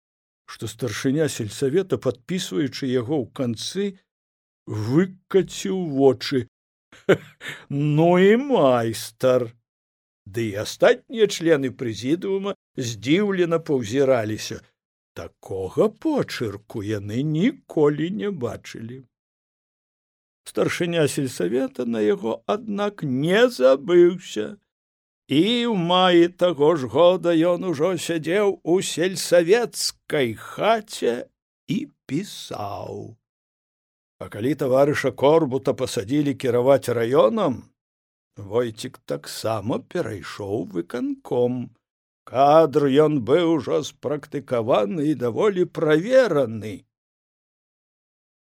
што 0.48 0.68
старшыня 0.72 1.28
сельсавета 1.30 2.00
падпісваючы 2.00 2.88
яго 2.88 3.22
ў 3.22 3.28
канцы 3.36 3.84
выкаціў 4.66 5.78
вочы 6.00 6.48
ну 7.70 8.10
і 8.20 8.38
майстар 8.38 9.50
ды 10.28 10.50
і 10.54 10.64
астатнія 10.64 11.28
члены 11.28 11.72
прэзідыума 11.82 12.56
здзіўлена 12.78 13.60
паўзіраліся 13.70 14.60
такога 15.18 15.90
почырку 16.06 16.84
яны 16.86 17.24
ніколі 17.26 18.10
не 18.22 18.30
бачылі. 18.30 19.02
Старшыня 20.48 21.08
сельсавета 21.12 21.86
на 21.86 22.04
яго 22.06 22.38
аднак 22.46 23.04
не 23.04 23.42
забыўся. 23.56 24.48
І 25.28 25.44
ў 25.68 25.76
маі 25.76 26.30
таго 26.44 26.70
ж 26.80 26.88
года 26.94 27.34
ён 27.54 27.66
ужо 27.72 27.90
сядзеў 28.00 28.54
у 28.64 28.78
сельсавецкай 28.90 30.38
хаце 30.40 31.16
і 31.68 31.80
пісаў 32.08 33.18
А 34.20 34.30
калі 34.34 34.54
таварыша 34.62 35.12
корбута 35.22 35.74
пасадзілі 35.78 36.34
кіраваць 36.42 36.90
раёнам, 36.90 37.62
войцік 38.38 38.98
таксама 39.06 39.80
перайшоў 39.94 40.66
выканком. 40.74 41.70
Кадр 42.28 42.90
ён 43.06 43.22
быў 43.24 43.54
ужо 43.58 43.84
спрактыкаваны 43.88 45.06
і 45.12 45.16
даволі 45.16 45.64
правераны. 45.66 46.84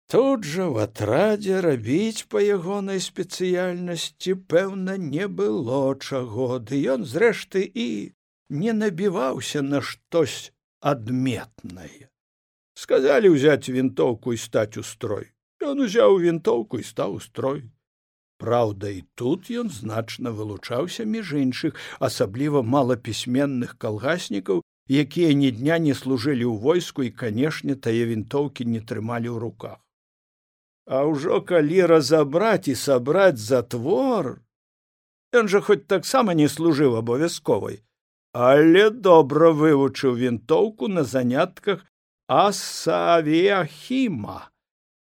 Тут 0.09 0.47
жа 0.47 0.65
в 0.71 0.79
атрадзе 0.81 1.59
рабіць 1.61 2.25
па 2.31 2.41
ягонай 2.41 3.03
спецыяльнасці, 3.03 4.39
пэўна, 4.47 4.95
не 4.97 5.27
было 5.27 5.79
чаго, 5.99 6.59
ды 6.63 6.79
ён 6.95 7.03
зрэшты 7.03 7.67
і 7.67 7.87
не 8.49 8.73
набіваўся 8.73 9.61
на 9.61 9.81
штось 9.83 10.53
адметнае. 10.79 12.07
Сказалі 12.73 13.35
ўзяць 13.35 13.67
вінтоўку 13.67 14.31
і 14.31 14.39
стаць 14.39 14.79
у 14.79 14.83
строй. 14.83 15.27
Ён 15.65 15.81
узяў 15.81 16.21
вінтоўку 16.21 16.77
і 16.79 16.83
стаў 16.85 17.19
строй. 17.19 17.65
Праўда, 18.37 18.89
і 18.93 19.01
тут 19.15 19.49
ён 19.49 19.69
значна 19.73 20.29
вылучаўся 20.29 21.05
між 21.05 21.33
іншых, 21.33 21.73
асабліва 21.99 22.61
малапісьменных 22.61 23.77
калгаснікаў, 23.81 24.61
якія 24.87 25.33
ні 25.33 25.51
дня 25.51 25.77
не 25.81 25.93
служылі 25.97 26.45
ў 26.45 26.61
войску 26.61 27.01
і, 27.03 27.09
канешне, 27.09 27.75
тае 27.75 28.05
вінтоўкі 28.05 28.69
не 28.69 28.81
трымалі 28.85 29.33
ў 29.33 29.37
руках. 29.41 29.81
А 30.85 31.09
ўжо 31.09 31.41
калі 31.41 31.89
разабраць 31.89 32.69
і 32.69 32.75
сабраць 32.77 33.41
затвор, 33.41 34.45
ён 35.33 35.49
жа 35.49 35.59
хоць 35.65 35.89
таксама 35.89 36.37
не 36.37 36.47
служыў 36.47 36.95
абавязковай, 37.01 37.81
але 38.31 38.93
добра 38.93 39.49
вывучыў 39.49 40.13
вінтоўку 40.21 40.87
на 40.87 41.03
занятках 41.03 41.81
асавіахіма 42.29 43.57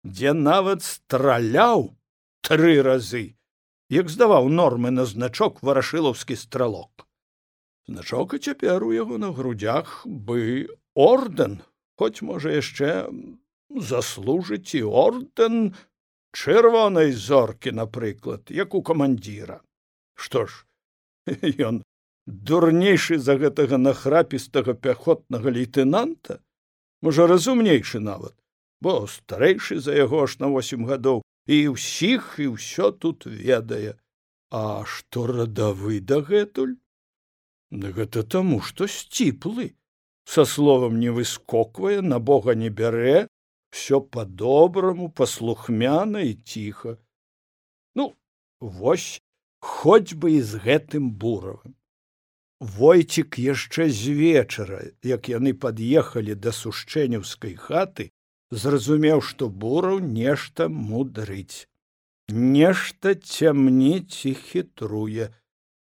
дзе 0.03 0.33
нават 0.33 0.83
страляў 0.83 1.93
тры 2.41 2.81
разы. 2.81 3.35
Як 3.89 4.09
здаваў 4.09 4.49
нормы 4.49 4.91
на 4.93 5.05
значок 5.05 5.63
варашылаўскі 5.65 6.35
стралок 6.38 7.09
значок 7.89 8.33
і 8.33 8.39
цяпер 8.39 8.83
у 8.83 8.93
яго 8.93 9.17
на 9.17 9.33
грудях 9.33 10.05
бы 10.05 10.69
ордэн. 10.95 11.59
Хоць 11.97 12.21
можа 12.21 12.53
яшчэ 12.53 13.09
заслужыць 13.69 14.77
і 14.77 14.85
ордэн 14.85 15.73
чырвонай 16.31 17.12
зоркі 17.12 17.73
напрыклад 17.75 18.53
як 18.53 18.75
у 18.77 18.81
камандзіра. 18.85 19.59
Што 20.15 20.45
ж 20.45 20.65
ён 21.69 21.81
дурнейшы 22.25 23.17
за 23.17 23.35
гэтага 23.41 23.81
нахрапістага 23.81 24.77
пяхотнага 24.77 25.49
лейтенанта 25.49 26.39
можа 27.01 27.27
разумнейшы 27.27 27.99
нават 27.99 28.38
бо 28.81 29.07
старэйшы 29.07 29.79
за 29.79 29.95
яго 29.95 30.23
аж 30.27 30.39
на 30.39 30.51
восем 30.53 30.85
гадоў 30.89 31.23
і 31.47 31.57
ўсіх 31.75 32.37
і 32.39 32.55
ўсё 32.55 32.91
тут 32.91 33.25
ведае. 33.25 33.97
А 34.49 34.83
што 34.85 35.25
радавы 35.29 35.99
дагэтуль? 35.99 36.77
Да 37.69 37.91
гэта 37.93 38.23
таму 38.23 38.61
што 38.61 38.87
сціплы. 38.87 39.75
Са 40.25 40.45
словам 40.45 40.99
не 40.99 41.09
выскоквае 41.09 42.01
на 42.01 42.19
бога 42.19 42.55
не 42.55 42.69
бярэ 42.69 43.27
все 43.69 44.01
по-добраму 44.01 45.09
паслухмяна 45.09 46.21
і 46.21 46.33
ціха. 46.33 46.97
Ну 47.95 48.15
вось 48.59 49.21
хоць 49.59 50.13
бы 50.13 50.37
і 50.37 50.41
з 50.41 50.61
гэтым 50.65 51.11
буравым. 51.11 51.75
Войцік 52.59 53.39
яшчэ 53.39 53.89
з 53.89 54.13
вечара 54.15 54.81
як 55.03 55.29
яны 55.29 55.53
пад'ехалі 55.53 56.35
да 56.35 56.51
сушчэнеўскай 56.51 57.55
хаты 57.55 58.09
зразумеў 58.51 59.21
што 59.21 59.49
бураў 59.49 59.99
нешта 59.99 60.69
мудрыць. 60.69 61.67
Нешта 62.29 63.15
цямніць 63.15 64.25
і 64.25 64.33
хітруе. 64.33 65.31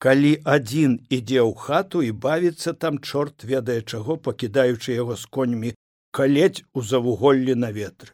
Калі 0.03 0.33
адзін 0.43 0.97
ідзе 1.09 1.39
ў 1.43 1.53
хату 1.55 2.01
і 2.01 2.11
бавіцца 2.11 2.73
там 2.73 2.99
чорт 2.99 3.43
ведае 3.43 3.81
чаго 3.81 4.17
пакідаючы 4.17 4.97
яго 4.97 5.15
з 5.15 5.25
коньмі 5.37 5.71
калець 6.11 6.65
у 6.73 6.81
завуголлі 6.81 7.55
на 7.55 7.71
ветр 7.71 8.13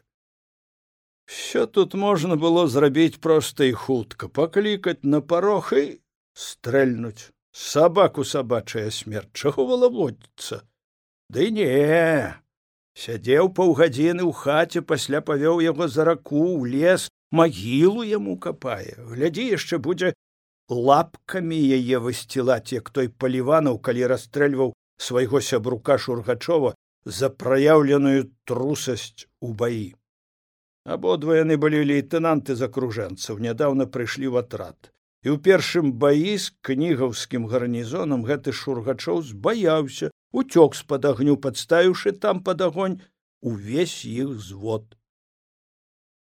все 1.30 1.66
тут 1.66 1.94
можна 1.94 2.34
было 2.34 2.66
зрабіць 2.66 3.22
проста 3.22 3.64
і 3.64 3.72
хутка. 3.72 4.26
Паклікаць 4.28 5.06
на 5.06 5.20
парог 5.20 5.70
і 5.72 6.02
стрэльнуць. 6.34 7.30
Сабаку 7.54 8.24
сабачая 8.24 8.90
смерць. 8.90 9.30
Чаго 9.32 9.66
валаводіцца 9.66 10.62
ды 11.30 11.50
не 11.54 11.70
сядзеў 13.00 13.48
паўгадзіны 13.56 14.22
ў 14.24 14.32
хаце 14.42 14.80
пасля 14.92 15.20
павёў 15.28 15.62
яго 15.64 15.88
за 15.88 16.04
раку 16.08 16.42
ў 16.56 16.72
лес 16.74 17.08
магілу 17.32 18.04
яму 18.04 18.36
капае. 18.46 18.96
Глядзі 19.12 19.46
яшчэ 19.56 19.78
будзе 19.86 20.12
лапкамі 20.88 21.58
яе 21.78 22.02
высцілаць 22.06 22.74
як 22.76 22.90
той 22.98 23.08
паліванаў 23.08 23.80
калі 23.88 24.10
расстрэльваў 24.12 24.74
свайго 25.08 25.40
сябрука 25.40 25.96
шургачова 25.98 26.74
за 27.04 27.30
праяўленую 27.42 28.28
трусасць 28.44 29.26
у 29.40 29.52
баі. 29.62 29.94
Абодва 30.84 31.40
яны 31.40 31.56
былі 31.56 31.82
лейтэнанты 31.88 32.56
з 32.56 32.68
акружэнцаў 32.68 33.40
нядаўна 33.46 33.86
прыйшлі 33.86 34.28
ў 34.28 34.44
атрад. 34.44 34.92
І 35.24 35.36
ў 35.36 35.42
першым 35.44 35.92
баі 36.04 36.36
з 36.40 36.52
кнігаўскім 36.64 37.48
гарнізонам 37.48 38.24
гэты 38.28 38.52
шургачоў 38.56 39.20
збаяўся 39.32 40.08
уцёк 40.32 40.76
з 40.78 40.82
пад 40.90 41.06
агню 41.10 41.36
падставіўшы 41.36 42.12
там 42.24 42.42
пад 42.46 42.60
агонь 42.66 43.00
увесь 43.40 44.04
іх 44.04 44.38
звод. 44.38 44.96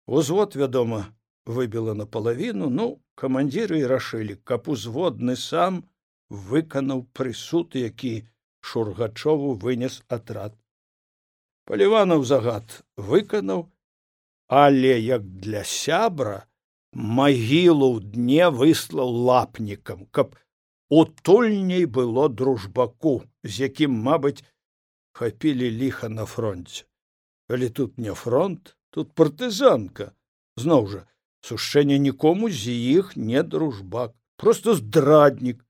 Узвод 0.06 0.56
вядома 0.56 1.06
выбіла 1.46 1.94
напалавіну 1.98 2.70
ну 2.70 2.86
камандзіры 3.14 3.82
і 3.82 3.88
рашылі 3.92 4.38
каб 4.44 4.68
узводны 4.68 5.36
сам 5.36 5.82
выканаў 6.30 7.06
прысуд 7.12 7.76
які 7.76 8.14
шургачову 8.60 9.54
вынес 9.54 10.02
атрад. 10.08 10.56
Паліванаў 11.66 12.24
загад 12.24 12.82
выканаў 12.96 13.68
але 14.48 15.00
як 15.00 15.22
для 15.44 15.64
сябра 15.64 16.46
магілу 16.92 17.88
ў 17.96 17.98
дне 18.14 18.48
выслаў 18.52 19.12
лапнікам 19.28 20.06
каб 20.10 20.36
утульней 21.00 21.84
было 21.98 22.28
дружбаку 22.28 23.16
з 23.42 23.68
якім 23.68 24.00
мабыць 24.08 24.44
хапілі 25.16 25.68
ліха 25.82 26.08
на 26.08 26.24
фронте 26.36 26.84
калі 27.52 27.68
тут 27.68 27.98
не 27.98 28.14
фронт 28.14 28.76
тут 28.90 29.12
партызанка. 29.12 30.12
Зноў 30.56 30.86
жа 30.92 31.00
сушэнне 31.44 31.98
нікому 31.98 32.48
з 32.48 32.72
іх 32.72 33.16
не 33.16 33.42
дружбак 33.42 34.14
просто 34.36 34.74
здраднік 34.78 35.64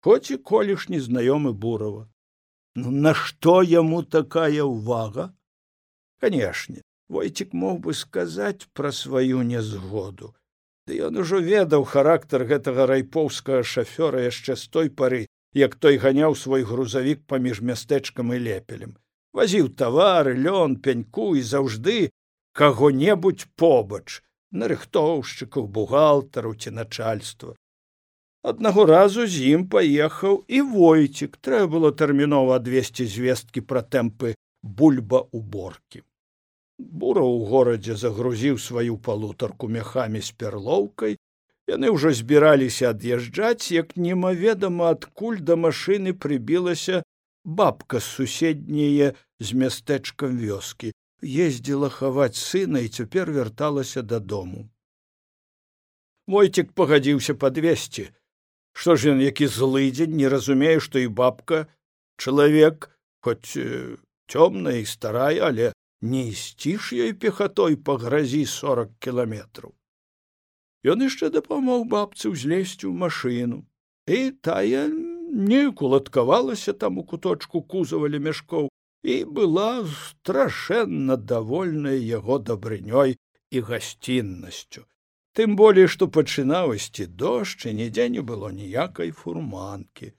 хоць 0.00 0.30
і 0.30 0.36
колішні 0.36 1.00
знаёмы 1.00 1.52
бурава. 1.52 2.08
Ну 2.76 2.90
нашто 2.90 3.62
яму 3.62 4.02
такая 4.02 4.64
ўвага? 4.64 5.32
Канешне 6.20 6.80
войцік 7.08 7.52
мог 7.52 7.80
бы 7.84 7.92
сказаць 7.92 8.68
пра 8.72 8.92
сваю 8.92 9.42
нязгоду 9.42 10.32
ды 10.86 10.98
ён 11.06 11.18
ужо 11.22 11.40
ведаў 11.42 11.84
характар 11.92 12.44
гэтага 12.50 12.86
райпоўскага 12.90 13.62
шафёра 13.66 14.22
яшчэ 14.26 14.54
з 14.60 14.70
той 14.76 14.90
пары 15.00 15.26
як 15.58 15.74
той 15.74 15.98
ганяў 15.98 16.36
свой 16.38 16.62
грузавік 16.68 17.26
паміж 17.26 17.60
мястэчкам 17.70 18.32
і 18.36 18.38
лепелем. 18.46 18.94
Вазіў 19.36 19.68
тавары 19.82 20.36
лён 20.46 20.78
пяньку 20.86 21.34
і 21.34 21.42
заўжды 21.42 21.96
каго 22.52 22.90
небудзь 23.02 23.50
побач 23.56 24.22
нарыхтоўшчыкаў 24.52 25.66
бухгалтару 25.66 26.54
ці 26.54 26.70
начальства. 26.70 27.56
Аднаго 28.46 28.86
разу 28.86 29.26
з 29.26 29.42
ім 29.58 29.66
паехаў 29.68 30.44
і 30.46 30.62
войцік 30.72 31.40
трэба 31.42 31.72
было 31.76 31.90
тэрмінова 31.90 32.60
адвесці 32.62 33.10
звесткі 33.10 33.66
пра 33.66 33.82
тэмпы 33.82 34.36
бульба 34.62 35.26
уборкі 35.34 36.06
бура 36.78 37.22
ў 37.24 37.48
горадзе 37.50 37.96
загрузіў 37.96 38.58
сваю 38.58 38.96
палутарку 39.08 39.68
мяхамі 39.68 40.20
з 40.20 40.32
перлоўкай 40.40 41.16
яны 41.72 41.90
ўжо 41.94 42.12
збіраліся 42.12 42.92
ад'язджаць 42.94 43.72
як 43.74 43.96
немаведама 43.96 44.92
адкуль 44.96 45.40
да 45.40 45.56
машыны 45.56 46.12
прыбілася 46.12 47.02
бабка 47.44 48.00
з 48.00 48.06
суседняе 48.18 49.14
з 49.40 49.48
мястэчкам 49.52 50.38
вёскі. 50.38 50.92
Ездзіла 51.22 51.88
хаваць 51.88 52.36
сына 52.36 52.84
і 52.84 52.92
цяпер 52.92 53.32
вярталася 53.32 54.02
дадому. 54.02 54.68
Войцік 56.26 56.72
пагадзіўся 56.76 57.34
падвесці 57.34 58.10
што 58.76 58.96
ж 59.00 59.16
ён 59.16 59.22
які 59.24 59.46
злыдзень 59.48 60.16
не 60.20 60.28
разумее 60.28 60.76
што 60.84 61.00
і 61.00 61.08
бабка 61.08 61.64
чалавек 62.20 62.90
хоць 63.24 63.56
цёмная 64.28 64.82
і 64.82 64.84
старая 64.90 65.48
але 65.48 65.72
не 66.02 66.28
ісці 66.28 66.76
ж 66.76 66.96
ёй 67.06 67.12
пехатой 67.24 67.76
па 67.76 67.96
гразі 68.02 68.44
сорок 68.52 68.92
кіламетраў 69.00 69.74
ён 70.92 71.04
яшчэ 71.08 71.30
дапамог 71.36 71.86
бабцы 71.92 72.32
ўзлезці 72.32 72.86
ў 72.86 72.94
машыну 73.04 73.60
і 74.06 74.30
тая 74.48 74.86
неяк 75.32 75.82
уладкавалася 75.82 76.72
там 76.72 76.98
у 76.98 77.04
куточку 77.04 77.62
кузавалі 77.62 78.20
мяшкоў 78.26 78.68
і 79.14 79.16
была 79.38 79.70
страшэнна 79.86 81.16
давольная 81.16 81.96
яго 81.96 82.38
дабрынёй 82.50 83.16
і 83.50 83.64
гасціннасцю 83.70 84.84
тым 85.38 85.56
болей 85.60 85.88
што 85.96 86.08
пачынаў 86.18 86.76
ісці 86.76 87.06
дождж 87.24 87.66
і 87.70 87.74
нідзе 87.80 88.08
не 88.12 88.22
было 88.30 88.52
ніякай 88.60 89.10
фурманкі 89.22 90.12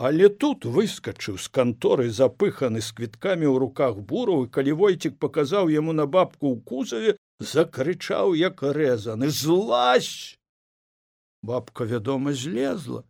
але 0.00 0.30
тут 0.42 0.64
выскачыў 0.64 1.36
з 1.36 1.50
канторы 1.56 2.08
запыханы 2.18 2.80
з 2.84 2.92
квіткамі 2.96 3.44
ў 3.44 3.56
руках 3.62 3.98
бураў 4.12 4.46
і 4.46 4.50
калі 4.56 4.72
войцік 4.80 5.18
паказаў 5.20 5.68
яму 5.72 5.92
на 5.96 6.06
бабку 6.14 6.52
ў 6.52 6.64
кузаве 6.70 7.12
закрычаў 7.52 8.32
як 8.40 8.64
рэзаны 8.64 9.28
злазь! 9.28 10.38
Бабка 11.44 11.84
вядома 11.90 12.32
злезла 12.32 13.04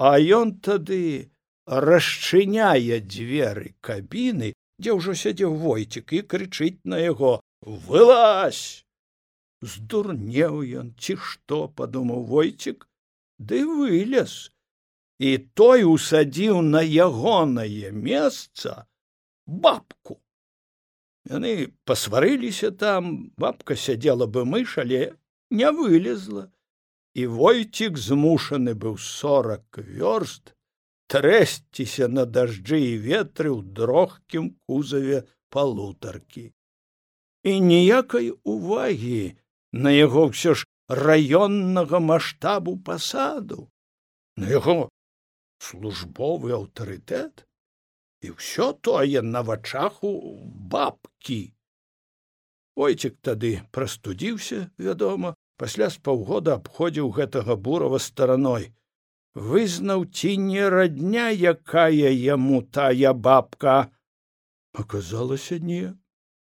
а 0.00 0.16
ён 0.38 0.56
тады 0.64 1.28
расчыняе 1.68 3.04
дзверы 3.04 3.74
кабіны 3.84 4.54
дзе 4.80 4.96
ўжо 4.96 5.12
сядзеў 5.12 5.60
войцік 5.60 6.16
і 6.16 6.24
крычыць 6.24 6.80
на 6.88 7.04
яго 7.04 7.36
вылазь! 7.60 8.80
Здурнеў 9.60 10.64
ён 10.80 10.96
ці 10.96 11.20
што 11.20 11.68
падумаў 11.68 12.24
войцік 12.32 12.88
ды 13.36 13.60
вылез 13.68 14.53
і 15.18 15.38
той 15.54 15.84
усадзіў 15.84 16.62
на 16.62 16.82
ягонае 16.82 17.92
месца 17.92 18.86
бабку. 19.46 20.18
Яны 21.24 21.72
пасварыліся 21.84 22.70
там 22.70 23.30
бабка 23.38 23.76
сядзела 23.76 24.26
бы 24.26 24.44
мыш 24.44 24.78
але 24.78 25.14
не 25.50 25.70
вылезла. 25.70 26.50
І 27.14 27.26
войцік 27.30 27.96
змушаны 27.96 28.74
быў 28.74 28.98
сорак 28.98 29.78
вёрст 29.78 30.54
трэсціся 31.06 32.08
на 32.08 32.26
дажджы 32.26 32.80
і 32.80 32.98
ветры 32.98 33.54
ў 33.54 33.62
дрохкім 33.62 34.58
кузаве 34.66 35.22
палутаркі. 35.54 36.50
І 37.46 37.60
ніякай 37.60 38.34
увагі 38.42 39.38
на 39.70 39.94
яго 39.94 40.34
ўсё 40.34 40.58
ж 40.58 40.66
раённага 40.88 42.02
маштабу 42.02 42.76
пасаду 42.82 43.70
на 44.36 44.50
яго 44.50 44.90
службовы 45.64 46.54
аўтарытэт 46.58 47.44
і 48.24 48.36
ўсё 48.36 48.72
тое 48.86 49.20
на 49.22 49.42
вачах 49.48 50.00
у 50.04 50.12
бабкі. 50.74 51.40
Ойцік 52.74 53.18
тады 53.22 53.52
прастудзіўся 53.70 54.60
вядома 54.78 55.34
пасля 55.62 55.90
з 55.94 56.00
паўгода 56.06 56.56
абходзіў 56.58 57.10
гэтага 57.18 57.56
бурава 57.66 58.00
стараной. 58.02 58.72
Вызнаў 59.34 60.06
ці 60.10 60.36
не 60.38 60.68
радня 60.74 61.30
якая 61.30 62.10
яму 62.10 62.62
тая 62.62 63.12
бабка. 63.12 63.90
Аказалася 64.72 65.58
не. 65.58 65.94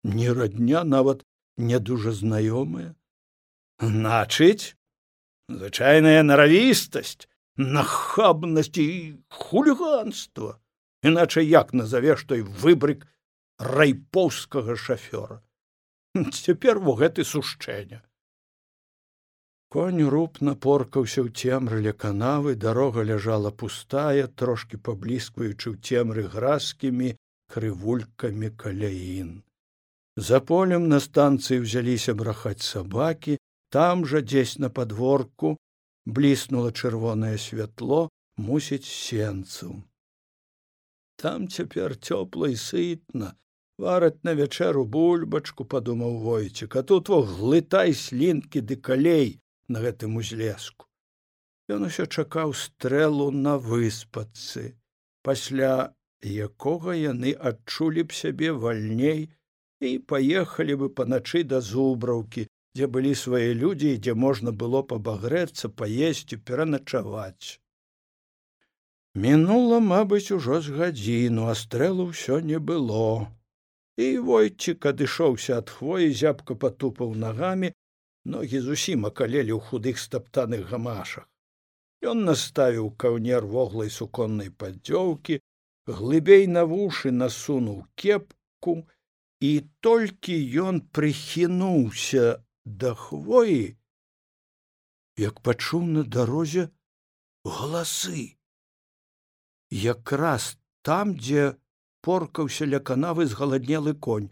Не 0.04 0.34
радня 0.34 0.84
нават 0.84 1.24
не 1.58 1.80
дужа 1.80 2.14
знаёмая. 2.14 2.94
Значыць 3.82 4.78
звычайная 5.50 6.22
наравістасць 6.24 7.30
нахабнасць 7.58 8.78
і 8.78 9.18
хуліганства 9.30 10.58
іначай 11.04 11.48
як 11.50 11.74
назавеш 11.74 12.26
той 12.30 12.42
выбрык 12.42 13.06
райпоўскага 13.58 14.78
шафёра 14.78 15.42
цяпер 16.40 16.80
во 16.80 16.94
гэты 17.02 17.26
сушчэння 17.26 18.02
конь 19.74 20.04
руб 20.14 20.38
напоркаўся 20.50 21.22
ў 21.26 21.34
цемрыле 21.34 21.94
канавы 22.06 22.56
дарога 22.56 23.04
ляжала 23.10 23.52
пустая 23.52 24.28
трошки 24.42 24.78
пабліскваючы 24.78 25.74
ў 25.74 25.76
цемры 25.82 26.30
гразкімі 26.36 27.10
крывулькамі 27.54 28.54
каляін 28.64 29.34
за 30.30 30.40
полем 30.52 30.88
на 30.94 31.00
станцыі 31.04 31.62
ўзяліся 31.66 32.14
брахаць 32.22 32.66
сабакі 32.70 33.38
там 33.74 34.06
жа 34.06 34.22
дзесь 34.22 34.58
на 34.64 34.70
падворку 34.70 35.58
бліснула 36.08 36.72
чырвонае 36.72 37.36
святло 37.38 38.08
мусіць 38.38 38.88
сенцу. 38.88 39.84
Там 41.18 41.48
цяпер 41.48 41.98
цёпла 41.98 42.50
і 42.54 42.58
сытна 42.64 43.34
вараць 43.78 44.24
на 44.24 44.34
вячэру 44.40 44.86
бульбачку 44.96 45.66
падумаў 45.76 46.18
войцік 46.24 46.80
а 46.80 46.84
тут 46.92 47.10
во 47.14 47.22
глытай 47.22 47.94
слінкі 47.94 48.62
ды 48.72 48.78
калей 48.90 49.40
на 49.68 49.84
гэтым 49.84 50.18
узлеску. 50.22 50.88
Ён 51.68 51.90
усё 51.92 52.06
чакаў 52.08 52.54
стрэлу 52.56 53.32
на 53.32 53.58
выспацы 53.58 54.78
пасля 55.28 55.94
якога 56.24 56.96
яны 56.96 57.34
адчулі 57.50 58.08
б 58.08 58.16
сябе 58.20 58.54
вальней 58.66 59.28
і 59.82 59.98
паехалі 60.12 60.78
бы 60.84 60.88
паначы 61.00 61.44
да 61.44 61.60
зубраўкі 61.62 62.48
дзе 62.78 62.88
былі 62.96 63.14
свае 63.20 63.54
людзі 63.62 63.94
дзе 64.08 64.14
можна 64.24 64.54
было 64.64 64.84
пабагрэцца 64.92 65.70
паесці 65.82 66.38
пераначаваць. 66.50 67.58
Мінула 69.24 69.80
мабыць 69.84 70.30
ужо 70.36 70.60
з 70.66 70.76
гадзіну 70.78 71.48
а 71.50 71.56
стрэлу 71.62 72.06
ўсё 72.12 72.38
не 72.52 72.60
было. 72.70 73.34
І 73.98 74.08
войцік 74.28 74.86
адышоўся 74.92 75.58
ад 75.64 75.74
хвоі 75.74 76.14
зябка 76.22 76.60
патупаў 76.66 77.18
нагамі 77.26 77.74
ногі 78.36 78.62
зусім 78.68 79.10
акалелі 79.10 79.58
ў 79.58 79.62
худых 79.72 79.98
стаптаных 79.98 80.70
гамашах. 80.70 81.26
Ён 82.06 82.26
наставіў 82.30 82.94
каўнер 83.04 83.50
воглай 83.58 83.90
суконнай 83.90 84.54
паддзёўкі 84.54 85.42
глыбей 86.00 86.46
на 86.46 86.70
вушы 86.70 87.12
насунуў 87.22 87.86
кепку 87.96 88.84
і 89.50 89.52
толькі 89.88 90.36
ён 90.70 90.86
прыхінуўся 90.98 92.38
да 92.68 92.94
хвоі 92.94 93.78
як 95.18 95.40
пачуў 95.40 95.86
на 95.98 96.04
дарозе 96.04 96.70
галасы. 97.46 98.36
Якраз 99.72 100.58
там 100.84 101.16
дзе 101.16 101.56
поркаўся 102.04 102.68
ля 102.68 102.80
канавы 102.80 103.26
згаладнелы 103.26 103.96
конь. 103.96 104.30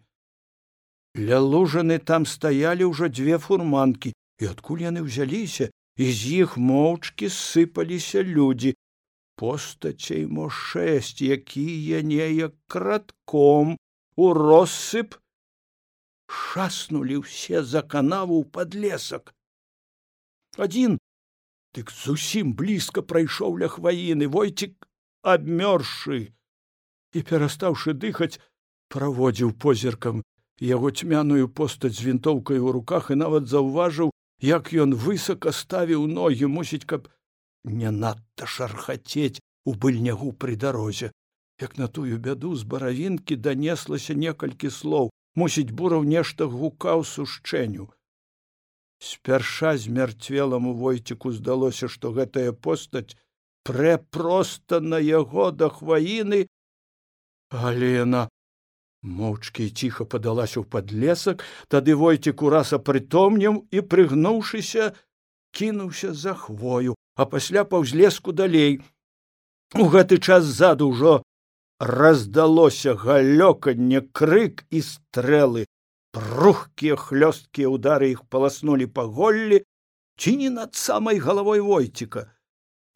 Ля 1.15 1.39
лужаны 1.39 1.97
там 2.11 2.27
стаялі 2.27 2.91
ўжо 2.91 3.07
дзве 3.07 3.39
фурманкі 3.39 4.11
і 4.11 4.51
адкуль 4.51 4.83
яны 4.83 5.07
ўзяліся 5.07 5.71
і 5.71 6.05
з 6.11 6.43
іх 6.43 6.57
моўчкі 6.59 7.31
сыпаліся 7.31 8.23
людзі. 8.23 8.75
Постацей 9.39 10.27
мо 10.27 10.51
шэсць 10.51 11.23
якія 11.23 12.03
неяк 12.03 12.55
кратком 12.67 13.75
у 14.15 14.27
россып 14.35 15.15
шаснулі 16.27 17.21
ўсе 17.23 17.63
за 17.63 17.81
канаву 17.95 18.41
ў 18.41 18.45
падлесак 18.57 19.33
адзін 20.67 20.97
дык 21.77 21.91
зусім 21.91 22.53
блізка 22.59 23.03
прайшоў 23.13 23.59
ля 23.63 23.69
хваіны 23.71 24.29
войцік 24.35 24.87
абмёрзшы 25.35 26.19
і 27.19 27.23
перастаўшы 27.31 27.95
дыхаць 28.05 28.39
праводзіў 28.95 29.51
позіркам 29.65 30.23
яго 30.69 30.91
цьмяную 30.91 31.49
постаць 31.59 31.95
з 31.97 32.07
вінтоўкай 32.07 32.59
у 32.59 32.71
руках 32.77 33.11
і 33.11 33.19
нават 33.23 33.51
заўважыў 33.51 34.13
як 34.47 34.71
ён 34.85 34.95
высака 35.07 35.51
ставіў 35.51 36.07
ногі 36.07 36.51
мусіць 36.55 36.87
каб 36.93 37.09
не 37.81 37.91
надта 37.91 38.47
шархацець 38.55 39.41
у 39.65 39.73
быльнягу 39.73 40.31
пры 40.43 40.55
дарозе 40.55 41.11
як 41.61 41.77
на 41.77 41.87
тую 41.87 42.17
бяду 42.19 42.55
з 42.55 42.63
баравінкі 42.63 43.35
данеслася 43.35 44.13
некалькі 44.13 44.69
слоў 44.69 45.11
мусіць 45.35 45.71
бураў 45.71 46.03
нешта 46.03 46.47
гукаў 46.47 47.03
сушчэню. 47.03 47.87
Спярша 48.99 49.75
змярцвеламу 49.77 50.73
войціку 50.73 51.31
здалося 51.31 51.91
што 51.91 52.11
гэтая 52.15 52.51
постаць 52.51 53.17
прэ 53.67 53.97
проста 54.17 54.79
на 54.79 54.99
яго 55.03 55.51
да 55.51 55.69
хваіны. 55.69 56.47
Але 57.51 57.91
яна 58.01 58.27
моўчкі 59.05 59.69
ціха 59.69 60.05
падалася 60.09 60.59
ў 60.63 60.65
падлесак 60.65 61.45
тады 61.69 61.93
войцік 61.93 62.41
ураз 62.41 62.73
апрытомнеў 62.77 63.63
і 63.69 63.85
прыгнуўшыся 63.93 64.93
кінуўся 65.51 66.13
за 66.13 66.33
хвою 66.33 66.95
а 67.15 67.25
пасля 67.25 67.63
паўзлеску 67.63 68.31
далей. 68.31 68.81
У 69.73 69.87
гэты 69.91 70.19
час 70.19 70.43
ззаду 70.43 70.89
ўжо 70.91 71.21
раздалося 71.79 72.95
галёканне 72.95 74.01
крык 74.15 74.63
і 74.71 74.81
стрэлы 74.81 75.65
рухкія 76.15 76.95
хлёсткія 76.95 77.67
ўдары 77.67 78.15
іх 78.15 78.23
паласнулі 78.31 78.87
па 78.87 79.03
голлі 79.03 79.59
ці 80.15 80.35
не 80.39 80.49
над 80.49 80.75
самай 80.79 81.19
галавой 81.19 81.59
войціка 81.59 82.31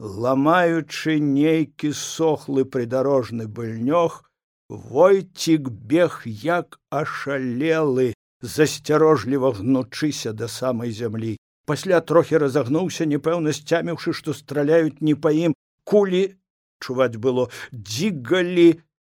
ламаючы 0.00 1.20
нейкі 1.20 1.92
сохлы 1.92 2.64
прыдарожны 2.64 3.44
быльнёг 3.44 4.24
войцік 4.70 5.68
бег 5.68 6.22
як 6.24 6.80
ашалелы 6.88 8.14
засцярожліва 8.40 9.52
гнучыся 9.60 10.32
да 10.32 10.48
самай 10.48 10.90
зямлі 10.90 11.36
пасля 11.68 12.00
трохі 12.00 12.40
разагнуўся 12.40 13.04
непэўна 13.04 13.52
сцяміўшы 13.52 14.16
што 14.16 14.32
страляюць 14.32 15.04
не 15.04 15.14
па 15.14 15.36
ім 15.36 15.52
кулі 15.84 16.39
чуваць 16.80 17.20
было 17.26 17.48
дзігалі 17.72 18.68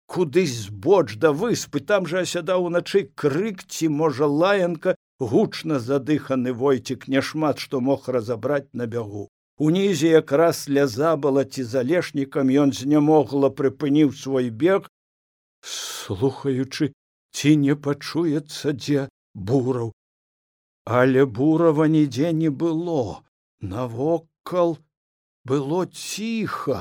кудысь 0.07 0.55
збоч 0.67 1.17
да 1.23 1.31
выспы 1.31 1.83
там 1.91 2.07
жа 2.11 2.23
асядаў 2.27 2.67
уначы 2.69 3.03
крык 3.23 3.63
ці 3.67 3.89
можа 4.01 4.29
лаянка 4.41 4.95
гучна 5.19 5.79
задыханы 5.87 6.53
войцік 6.61 7.07
няшмат 7.15 7.59
што 7.59 7.81
мог 7.81 8.07
разабраць 8.07 8.69
на 8.73 8.87
бягу. 8.87 9.27
Унізе 9.57 10.09
якраз 10.13 10.63
сляза 10.67 11.15
была 11.17 11.43
ці 11.43 11.63
залешнікам 11.73 12.53
ён 12.63 12.73
знямогла 12.79 13.49
прыпыніў 13.49 14.13
свой 14.13 14.49
бег 14.63 14.87
слухаючы 15.73 16.93
ці 17.35 17.55
не 17.63 17.75
пачуецца 17.75 18.73
дзе 18.73 19.07
бураў. 19.49 19.91
Але 20.85 21.25
бурава 21.25 21.87
нідзе 21.91 22.31
не 22.31 22.49
было. 22.49 23.23
Навокал 23.59 24.77
было 25.43 25.85
ціха 25.87 26.79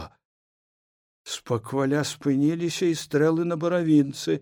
спакваля 1.27 2.03
спыніліся 2.07 2.91
і 2.93 2.99
стрэлы 3.03 3.47
на 3.51 3.59
баравінцы 3.63 4.39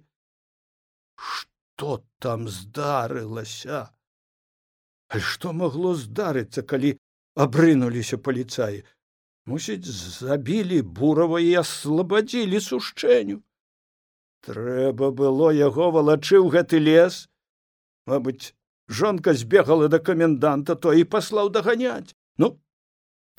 что 1.16 1.92
там 2.20 2.48
здарылася 2.48 3.80
а? 3.80 3.84
Што 5.14 5.52
магло 5.56 5.94
здарыцца 5.94 6.66
калі 6.74 6.96
абрынуліся 7.46 8.18
паліцаі 8.28 8.84
мусіць 9.50 9.88
забілі 9.88 10.82
бурава 11.00 11.40
і 11.40 11.54
аслабадзілі 11.62 12.60
сушчэню 12.68 13.40
трэба 14.44 15.10
было 15.22 15.48
яго 15.56 15.88
валачы 15.94 16.36
ў 16.36 16.52
гэты 16.52 16.80
лес. 16.84 17.24
Мабыць 18.04 18.52
жонка 18.88 19.32
збегала 19.32 19.88
да 19.88 19.98
каменданта 19.98 20.76
то 20.76 20.92
і 20.92 21.08
паслаў 21.08 21.48
даганяць 21.48 22.12
ну 22.36 22.52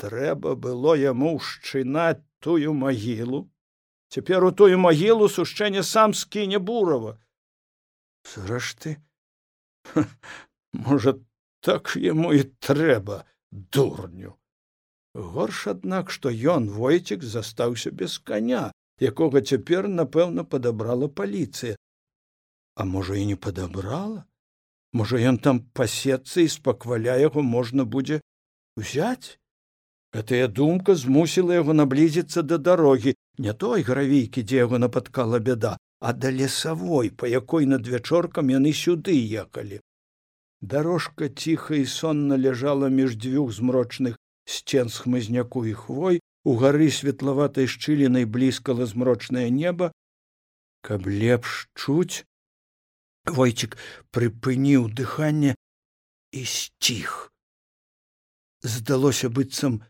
трэба 0.02 0.56
было 0.56 0.96
яму 1.00 1.36
ўшчынаць 1.38 2.24
тую 2.40 2.74
магілу. 2.74 3.46
Цяпер 4.14 4.46
у 4.46 4.52
тую 4.52 4.78
магілу 4.80 5.30
сушчэнне 5.30 5.84
сам 5.84 6.14
скіне 6.14 6.60
бурава. 6.60 7.18
Зрэшты 8.26 8.98
можа 10.88 11.16
так 11.62 11.96
яму 11.96 12.34
і 12.34 12.44
трэба 12.60 13.24
дурню. 13.52 14.36
Горш 15.16 15.68
аднак 15.72 16.12
што 16.12 16.30
ён 16.30 16.70
войцік 16.70 17.24
застаўся 17.24 17.92
без 17.92 18.18
каня 18.20 18.72
якога 19.00 19.42
цяпер 19.42 19.88
напэўна 19.88 20.44
падабрала 20.44 21.08
паліцыя. 21.08 21.76
А 22.76 22.84
можа 22.84 23.16
і 23.16 23.26
не 23.26 23.36
падабрала? 23.36 24.26
Можа 24.92 25.20
ён 25.20 25.40
там 25.40 25.60
пасецца 25.76 26.44
і 26.44 26.52
спакваля 26.52 27.16
яго 27.20 27.44
можна 27.44 27.84
будзе 27.84 28.20
узяць 28.76 29.40
гэтая 30.16 30.48
думка 30.48 30.96
змусіла 30.96 31.60
яго 31.62 31.76
наблізіцца 31.78 32.42
да 32.42 32.58
дарогі. 32.58 33.16
Не 33.38 33.54
той 33.54 33.84
гравійкі 33.84 34.44
дзе 34.44 34.64
яго 34.64 34.80
напаткала 34.80 35.40
бяда 35.40 35.76
а 36.00 36.14
да 36.14 36.30
лесавой 36.32 37.10
па 37.10 37.28
якой 37.28 37.66
над 37.66 37.88
вячоркам 37.88 38.52
яны 38.54 38.74
сюды 38.78 39.16
ехалі. 39.42 39.80
Дарожка 40.62 41.30
ціха 41.30 41.76
і 41.76 41.86
сонна 41.86 42.38
ляжала 42.38 42.90
між 42.90 43.16
дзвюх 43.18 43.52
змрочных 43.52 44.20
сцен 44.46 44.90
з 44.90 45.02
хмызняку 45.02 45.66
і 45.66 45.74
хвой 45.74 46.22
у 46.44 46.56
гары 46.62 46.92
светлаватай 46.92 47.66
шчылінай 47.66 48.26
блізкала 48.26 48.86
змрочнае 48.86 49.50
неба. 49.50 49.92
Каб 50.86 51.08
лепш 51.10 51.66
чуць 51.74 52.26
войцік 53.26 53.78
прыпыніў 54.14 54.92
дыханне 54.94 55.56
і 56.32 56.46
сціх. 56.46 57.32
Здалося 58.62 59.30
быццам 59.30 59.82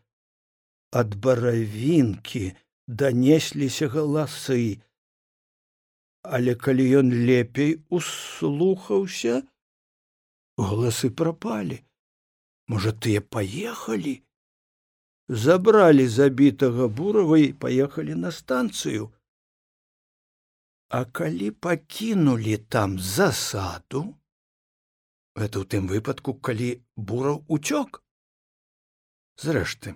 ад 0.90 1.16
баравінкі 1.16 2.52
данесліся 2.86 3.88
галасы. 3.88 4.82
Але 6.22 6.54
калі 6.54 6.84
ён 7.00 7.10
лепей 7.26 7.78
услухаўся 7.88 9.42
голасы 10.58 11.10
прапалі. 11.10 11.82
Можа 12.66 12.90
тыя 12.92 13.22
паехалі? 13.22 14.22
Забралі 15.28 16.06
забітага 16.06 16.88
бурава 16.88 17.38
і 17.38 17.52
паехалі 17.52 18.14
на 18.14 18.30
станцыю. 18.30 19.10
А 20.88 21.04
калі 21.04 21.50
пакінулі 21.50 22.56
там 22.70 22.98
засаду 22.98 24.14
это 25.36 25.60
ў 25.60 25.64
тым 25.68 25.86
выпадку 25.90 26.32
калі 26.34 26.80
бураў 26.96 27.44
уцёк. 27.52 28.00
Зрэшты 29.36 29.94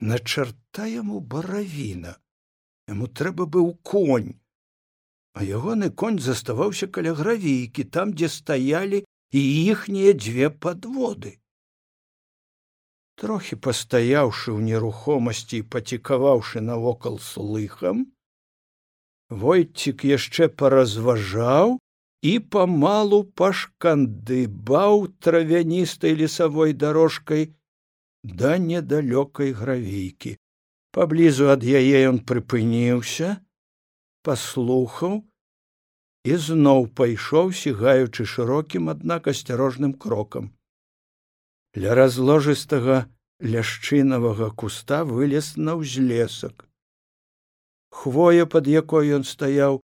на 0.00 0.18
чарта 0.18 0.86
яму 0.86 1.20
баравіна. 1.20 2.16
Яму 2.88 3.06
трэба 3.06 3.46
быў 3.46 3.74
конь. 3.82 4.34
А 5.32 5.44
ягоны 5.44 5.90
конь 5.90 6.18
заставаўся 6.18 6.88
каля 6.88 7.12
гравійкі 7.14 7.84
там 7.84 8.14
дзе 8.16 8.28
стаялі 8.28 9.04
і 9.30 9.40
іхнія 9.64 10.12
дзве 10.12 10.50
падводы. 10.50 11.36
Трохі 13.20 13.60
пастаяўшы 13.60 14.56
ў 14.56 14.64
нерухомасці 14.64 15.60
і 15.60 15.68
пацікаваўшы 15.74 16.64
навокал 16.64 17.20
слыхам 17.20 18.08
войцік 19.30 20.04
яшчэ 20.04 20.48
паразважаў 20.60 21.78
і 22.26 22.32
памалу 22.54 23.22
пашкандыбаў 23.40 25.06
травяністай 25.24 26.18
лесавой 26.18 26.74
дарожкай 26.74 27.46
да 28.22 28.58
недалёкай 28.58 29.52
гравейкі. 29.52 30.36
Паблізу 30.92 31.50
ад 31.54 31.62
яе 31.64 32.06
ён 32.10 32.22
прыпыніўся 32.30 33.36
паслухаў 34.26 35.20
і 36.30 36.40
зноў 36.46 36.88
пайшоў 37.00 37.52
сігаючы 37.56 38.26
шырокім 38.32 38.90
аднак 38.94 39.30
асцярожным 39.32 39.94
крокам. 39.94 40.50
Ля 41.76 41.94
разложыстага 41.94 43.06
ляшчынавага 43.40 44.50
куста 44.50 45.04
вылез 45.06 45.54
на 45.56 45.78
ўзлесак 45.78 46.66
хвоя 47.90 48.46
пад 48.46 48.70
якой 48.70 49.12
ён 49.16 49.24
стаяў 49.26 49.80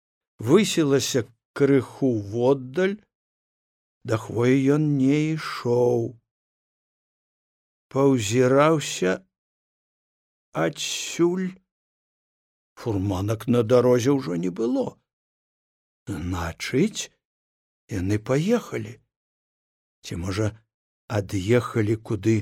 высілася 0.49 1.25
крыху 1.57 2.11
воддаль 2.33 2.95
да 4.05 4.19
хвоі 4.21 4.57
ён 4.77 4.85
не 5.01 5.17
ішоў 5.33 6.13
паўзіраўся 7.95 9.11
адсюль. 10.51 11.47
Фурманак 12.75 13.47
на 13.47 13.63
дарозе 13.63 14.11
ўжо 14.11 14.35
не 14.35 14.51
было. 14.51 14.99
Значыць 16.11 17.07
яны 17.95 18.19
паехалі. 18.19 18.99
Ці 20.03 20.19
можа 20.19 20.51
ад'ехалі 21.07 21.95
куды 22.09 22.35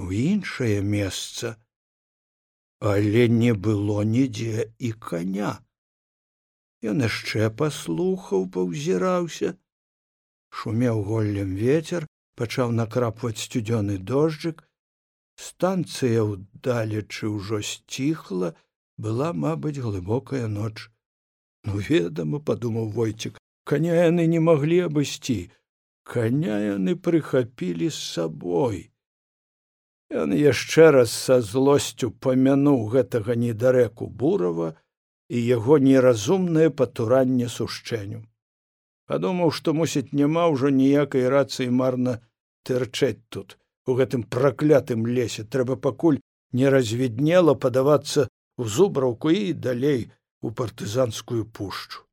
у 0.00 0.08
іншае 0.08 0.80
месца. 0.80 1.54
Але 2.80 3.28
не 3.28 3.52
было 3.52 4.02
нідзе 4.08 4.72
і 4.78 4.92
коня 4.96 5.58
ён 6.86 7.02
яшчэ 7.02 7.50
паслухаў 7.60 8.46
паўзіраўся. 8.54 9.52
Шумеў 10.48 11.02
голлем 11.10 11.54
ветер 11.58 12.06
пачаў 12.38 12.72
накрапваць 12.80 13.42
сцюдзёны 13.42 13.98
дожджык 13.98 14.62
станцыя 15.38 16.24
ўдалечы 16.28 17.30
ўжо 17.30 17.60
сціхла 17.70 18.52
была 19.06 19.32
мабыць 19.44 19.78
глыбокая 19.86 20.46
ноч. 20.54 20.90
Ну 21.64 21.82
ведама 21.88 22.40
падумаў 22.50 22.90
войцік 22.98 23.38
каня 23.72 23.94
яны 23.98 24.26
не 24.34 24.40
маглі 24.50 24.80
абысці 24.88 25.38
каня 26.14 26.58
яны 26.64 26.96
прыхапілі 27.08 27.90
з 27.90 27.98
сабой. 28.14 28.80
Ён 30.08 30.32
яшчэ 30.32 30.90
раз 30.96 31.12
са 31.12 31.40
злосцю 31.44 32.10
памянуў 32.26 32.88
гэтага 32.94 33.36
недарэку 33.44 34.08
бурава 34.22 34.72
і 35.28 35.44
яго 35.44 35.78
неразумнае 35.90 36.68
патуранне 36.82 37.48
сушчэню 37.52 38.24
падумаў 39.08 39.52
што 39.58 39.74
мусіць 39.80 40.12
няма 40.20 40.44
ўжо 40.54 40.70
ніякай 40.80 41.28
рацыі 41.34 41.72
марна 41.80 42.14
тырчэць 42.68 43.24
тут 43.34 43.56
у 43.88 43.96
гэтым 43.98 44.22
праклятым 44.22 45.06
лесе. 45.06 45.44
Трэба 45.44 45.76
пакуль 45.76 46.20
не 46.52 46.68
развіднела 46.68 47.54
падавацца 47.54 48.28
ў 48.28 48.64
зубраўку 48.68 49.32
і 49.32 49.52
далей 49.52 50.10
у 50.42 50.52
партызанскую 50.52 51.44
пушчу. 51.46 52.04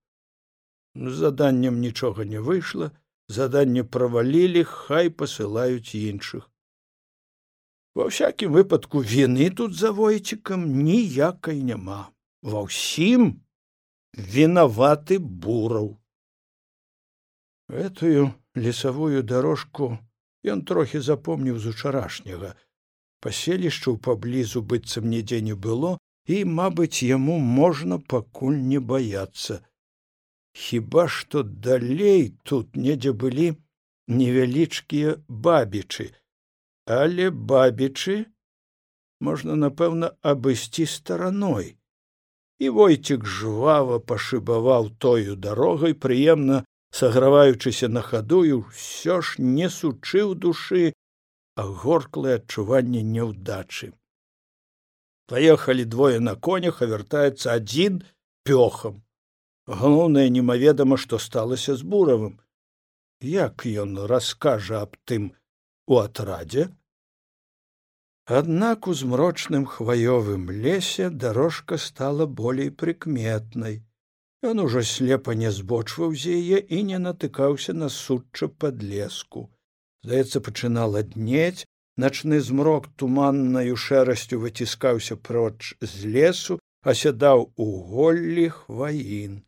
Заданнем 0.96 1.82
нічога 1.84 2.24
не 2.24 2.40
выйшла 2.40 2.92
заданне 3.28 3.84
правалілі 3.84 4.64
хай 4.64 5.10
пасылаюць 5.10 5.98
іншых. 5.98 6.46
Ва 7.96 8.08
всякім 8.12 8.52
выпадку 8.56 9.02
віны 9.02 9.50
тут 9.56 9.76
за 9.76 9.92
войцікам 9.92 10.66
ніякай 10.84 11.62
няма. 11.64 12.12
Ва 12.44 12.66
ўсім 12.68 13.40
вінаваты 14.14 15.20
бураў. 15.20 15.96
Гэтую 17.72 18.36
лесавую 18.56 19.24
дарожку 19.24 19.98
ён 20.54 20.62
трохі 20.70 21.00
запомніў 21.00 21.60
з 21.60 21.74
учарашняга. 21.74 22.56
Паселішчаў 23.22 23.98
паблізу 24.08 24.62
быццам 24.62 25.10
нідзе 25.10 25.42
не 25.42 25.56
было 25.68 25.98
і 26.26 26.42
мабыць 26.58 27.06
яму 27.06 27.38
можна 27.40 27.98
пакуль 28.14 28.60
не 28.72 28.80
баяцца. 28.80 29.62
Хіба 30.56 31.08
што 31.08 31.44
далей 31.44 32.30
тут 32.44 32.76
недзе 32.76 33.12
былі 33.12 33.48
невялічкія 34.08 35.18
бабічы. 35.28 36.12
Але 36.86 37.30
бабічы 37.30 38.26
можна 39.20 39.56
напэўна 39.56 40.14
абысці 40.22 40.86
стараной. 40.86 41.76
І 42.60 42.70
войцік 42.70 43.26
жвава 43.26 44.00
пашыбаваў 44.00 44.94
тою 45.06 45.36
дарогай 45.36 45.94
прыемна 45.94 46.64
саграваючыся 46.96 47.88
на 47.92 48.02
хаду 48.02 48.44
і 48.48 48.54
ўсё 48.64 49.20
ж 49.20 49.44
не 49.44 49.68
сучыў 49.78 50.36
душы 50.46 50.92
а 51.60 51.64
горклае 51.84 52.36
адчуванне 52.40 53.02
няўдачы. 53.16 53.92
Паехалі 55.32 55.86
двое 55.96 56.20
на 56.20 56.36
конях 56.48 56.82
а 56.82 56.88
вяртаецца 56.92 57.56
адзін 57.60 58.04
пёхам. 58.48 59.02
Галоўнае 59.68 60.30
немаведама 60.30 60.98
што 61.02 61.20
сталася 61.20 61.76
з 61.76 61.88
буравым. 61.94 62.40
Як 63.22 63.66
ён 63.66 63.98
раскажа 64.12 64.84
аб 64.86 64.96
тым 65.10 65.32
у 65.88 65.98
атрадзе? 66.00 66.70
Аднак 68.26 68.88
у 68.88 68.94
змрочным 68.94 69.66
хваёвым 69.66 70.50
лесе 70.50 71.10
дарожка 71.10 71.78
стала 71.78 72.26
болей 72.26 72.70
прыкметнай 72.72 73.85
ён 74.52 74.64
ужо 74.66 74.86
слепа 74.96 75.36
не 75.44 75.52
збочваў 75.60 76.16
з 76.24 76.40
яе 76.40 76.60
і 76.80 76.84
не 76.90 77.02
натыкаўся 77.08 77.78
на 77.84 77.90
сучча 78.00 78.52
пад 78.64 78.84
леску 78.96 79.48
здаецца 80.06 80.44
пачынала 80.50 81.02
днець 81.16 81.66
начны 81.98 82.40
змрок 82.50 82.88
туманнаю 83.02 83.76
шэрасцю 83.88 84.40
выціскаўся 84.44 85.18
проч 85.30 85.74
з 85.82 86.14
лесу 86.18 86.60
асядаў 86.86 87.50
у 87.56 87.68
голлі 87.92 88.50
хваін. 88.54 89.42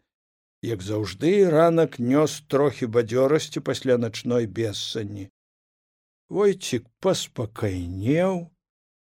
Як 0.66 0.82
заўжды 0.82 1.34
ранак 1.54 2.00
нёс 2.02 2.42
трохі 2.50 2.90
бадзёрасці 2.96 3.62
пасля 3.62 3.98
начной 3.98 4.48
бессані. 4.48 5.30
Войцік 6.30 6.90
паспакайнеў 7.00 8.50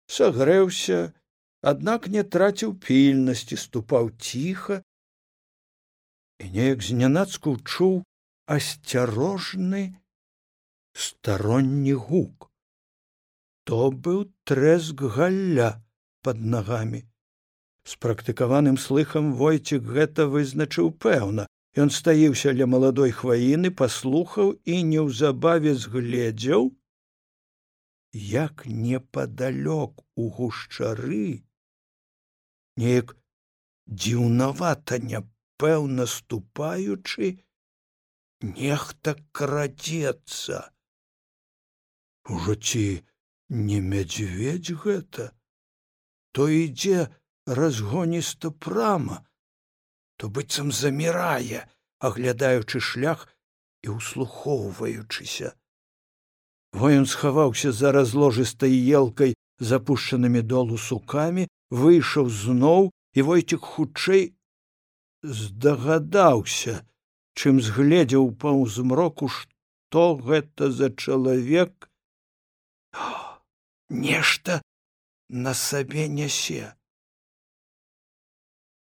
сагрэўся 0.10 1.14
аднак 1.62 2.10
не 2.16 2.24
траціў 2.24 2.74
пільнасці 2.88 3.62
ступаў 3.62 4.10
ціха 4.18 4.82
і 6.44 6.50
неяк 6.56 6.84
знянацку 6.88 7.56
чуў 7.64 8.04
асцярожны 8.56 9.84
старонні 11.08 11.96
гук. 12.08 12.50
То 13.66 13.90
быў 13.92 14.26
трэск 14.46 15.02
галля 15.18 15.70
под 16.22 16.46
нагамі. 16.56 17.02
Спрактыкаваным 17.86 18.78
слыхам 18.78 19.34
войцік 19.42 19.84
гэта 19.98 20.26
вызначыў 20.30 20.92
пэўна. 21.06 21.46
Ён 21.76 21.90
стаіўся 21.92 22.54
ля 22.56 22.66
маладой 22.72 23.12
хваіны 23.12 23.72
паслухаў 23.82 24.56
і 24.64 24.76
неўзабаве 24.92 25.76
згледзеў 25.76 26.72
як 28.16 28.64
непадалёк 28.66 30.06
у 30.16 30.30
гушчары 30.38 31.44
неяк 32.80 33.12
дзіўнавата 33.88 35.00
няпэўна 35.56 36.06
ступаючы 36.06 37.40
нехта 38.42 39.16
крадзецца. 39.32 40.72
Ужо 42.30 42.56
ці 42.56 43.04
не 43.50 43.80
мядзведь 43.80 44.72
гэта? 44.84 45.32
То 46.34 46.50
ідзе 46.50 47.08
разгоніста 47.48 48.52
прама 48.52 49.24
то 50.18 50.30
быццам 50.30 50.72
замірае 50.72 51.68
аглядаючы 52.00 52.80
шлях 52.80 53.28
і 53.84 53.96
услухоўваючыся 53.96 55.56
воін 56.74 57.06
схаваўся 57.06 57.72
за 57.72 57.92
разложыстай 57.92 58.74
елкай 58.74 59.36
запушчанымі 59.60 60.42
долу 60.42 60.78
сукамі 60.78 61.48
выйшаў 61.70 62.30
зноў 62.30 62.92
і 63.14 63.22
войцік 63.22 63.62
хутчэй 63.62 64.36
здагадаўся 65.26 66.76
чым 67.36 67.60
згледзеў 67.68 68.32
паўзмроку 68.44 69.30
што 69.34 70.06
гэта 70.30 70.72
за 70.72 70.90
чалавек. 70.90 71.90
Нешта 73.90 74.62
на 75.30 75.54
сабе 75.54 76.08
нясе 76.08 76.74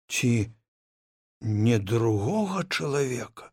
ці 0.09 0.31
не 1.41 1.77
другога 1.91 2.65
чалавека? 2.65 3.51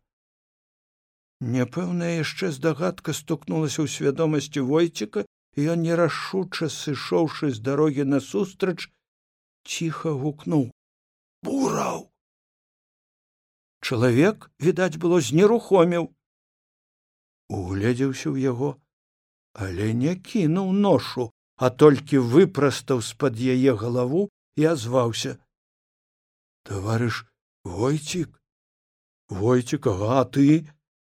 Няпэўная 1.39 2.13
яшчэ 2.17 2.49
здагадка 2.51 3.13
стукнулася 3.13 3.85
ў 3.85 3.87
свядомасці 3.95 4.65
войціка 4.71 5.25
і 5.57 5.69
ён 5.73 5.85
нерашуча 5.85 6.69
сышоўшы 6.73 7.53
з 7.53 7.61
дарогі 7.69 8.09
насустрач 8.09 8.89
ціха 9.61 10.17
гукнуў. 10.17 10.69
Бураў 11.45 12.09
чалавек 13.87 14.51
відаць 14.67 14.99
было 15.05 15.23
знерухомеў 15.29 16.11
угледзеўся 17.59 18.27
ў 18.33 18.37
яго 18.51 18.75
але 19.65 19.93
не 20.03 20.13
кінуў 20.29 20.71
ношу 20.85 21.31
а 21.57 21.69
толькі 21.69 22.21
выпрастаў 22.33 23.01
з 23.01 23.17
пад 23.17 23.39
яе 23.41 23.73
галаву 23.73 24.29
і 24.61 24.65
азваўся. 24.73 25.37
Товарыш 26.69 27.25
войцік 27.65 28.29
войцік 29.29 29.87
ага 29.93 30.23
ты? 30.37 30.69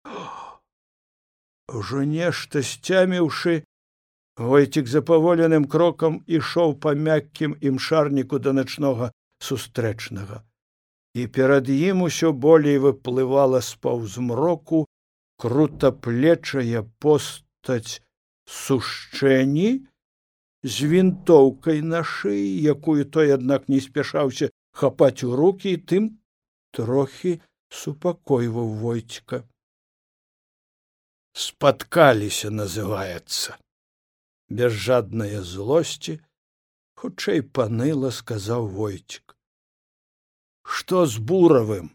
Ужо 1.80 2.04
нешта 2.04 2.66
сцяміўшы 2.66 3.62
войцік 4.38 4.90
запаволеным 4.90 5.70
крокам 5.70 6.22
ішоў 6.26 6.74
па 6.82 6.98
мяккім 6.98 7.54
імшарніку 7.62 8.42
да 8.42 8.58
начнога 8.58 9.14
сустрэчнага 9.40 10.42
і 11.14 11.28
перад 11.28 11.70
ім 11.70 12.08
усё 12.08 12.32
болей 12.32 12.78
выплывала 12.80 13.62
з 13.62 13.76
паўзмроку 13.84 14.86
крутаплечая 15.44 16.84
постаць 17.04 18.00
сушчэнні 18.46 19.70
з 20.64 20.90
вінтоўкай 20.94 21.82
на 21.94 22.04
шыі 22.08 22.48
якую 22.74 23.06
той 23.16 23.34
аднак 23.36 23.68
не 23.74 23.80
спяшаўся 23.84 24.52
хапаць 24.82 25.24
у 25.28 25.36
руки 25.36 25.74
і 25.76 25.82
тым 25.92 26.10
трохі 26.78 27.40
супакойваў 27.82 28.70
войціка 28.84 29.44
спаткаліся 31.34 32.52
называется 32.52 33.58
без 34.62 34.72
жаднае 34.86 35.44
злосці 35.52 36.20
хутчэй 37.02 37.42
паныла 37.60 38.12
сказаў 38.22 38.68
войцік 38.80 39.31
што 40.64 41.06
з 41.06 41.20
буравым 41.32 41.92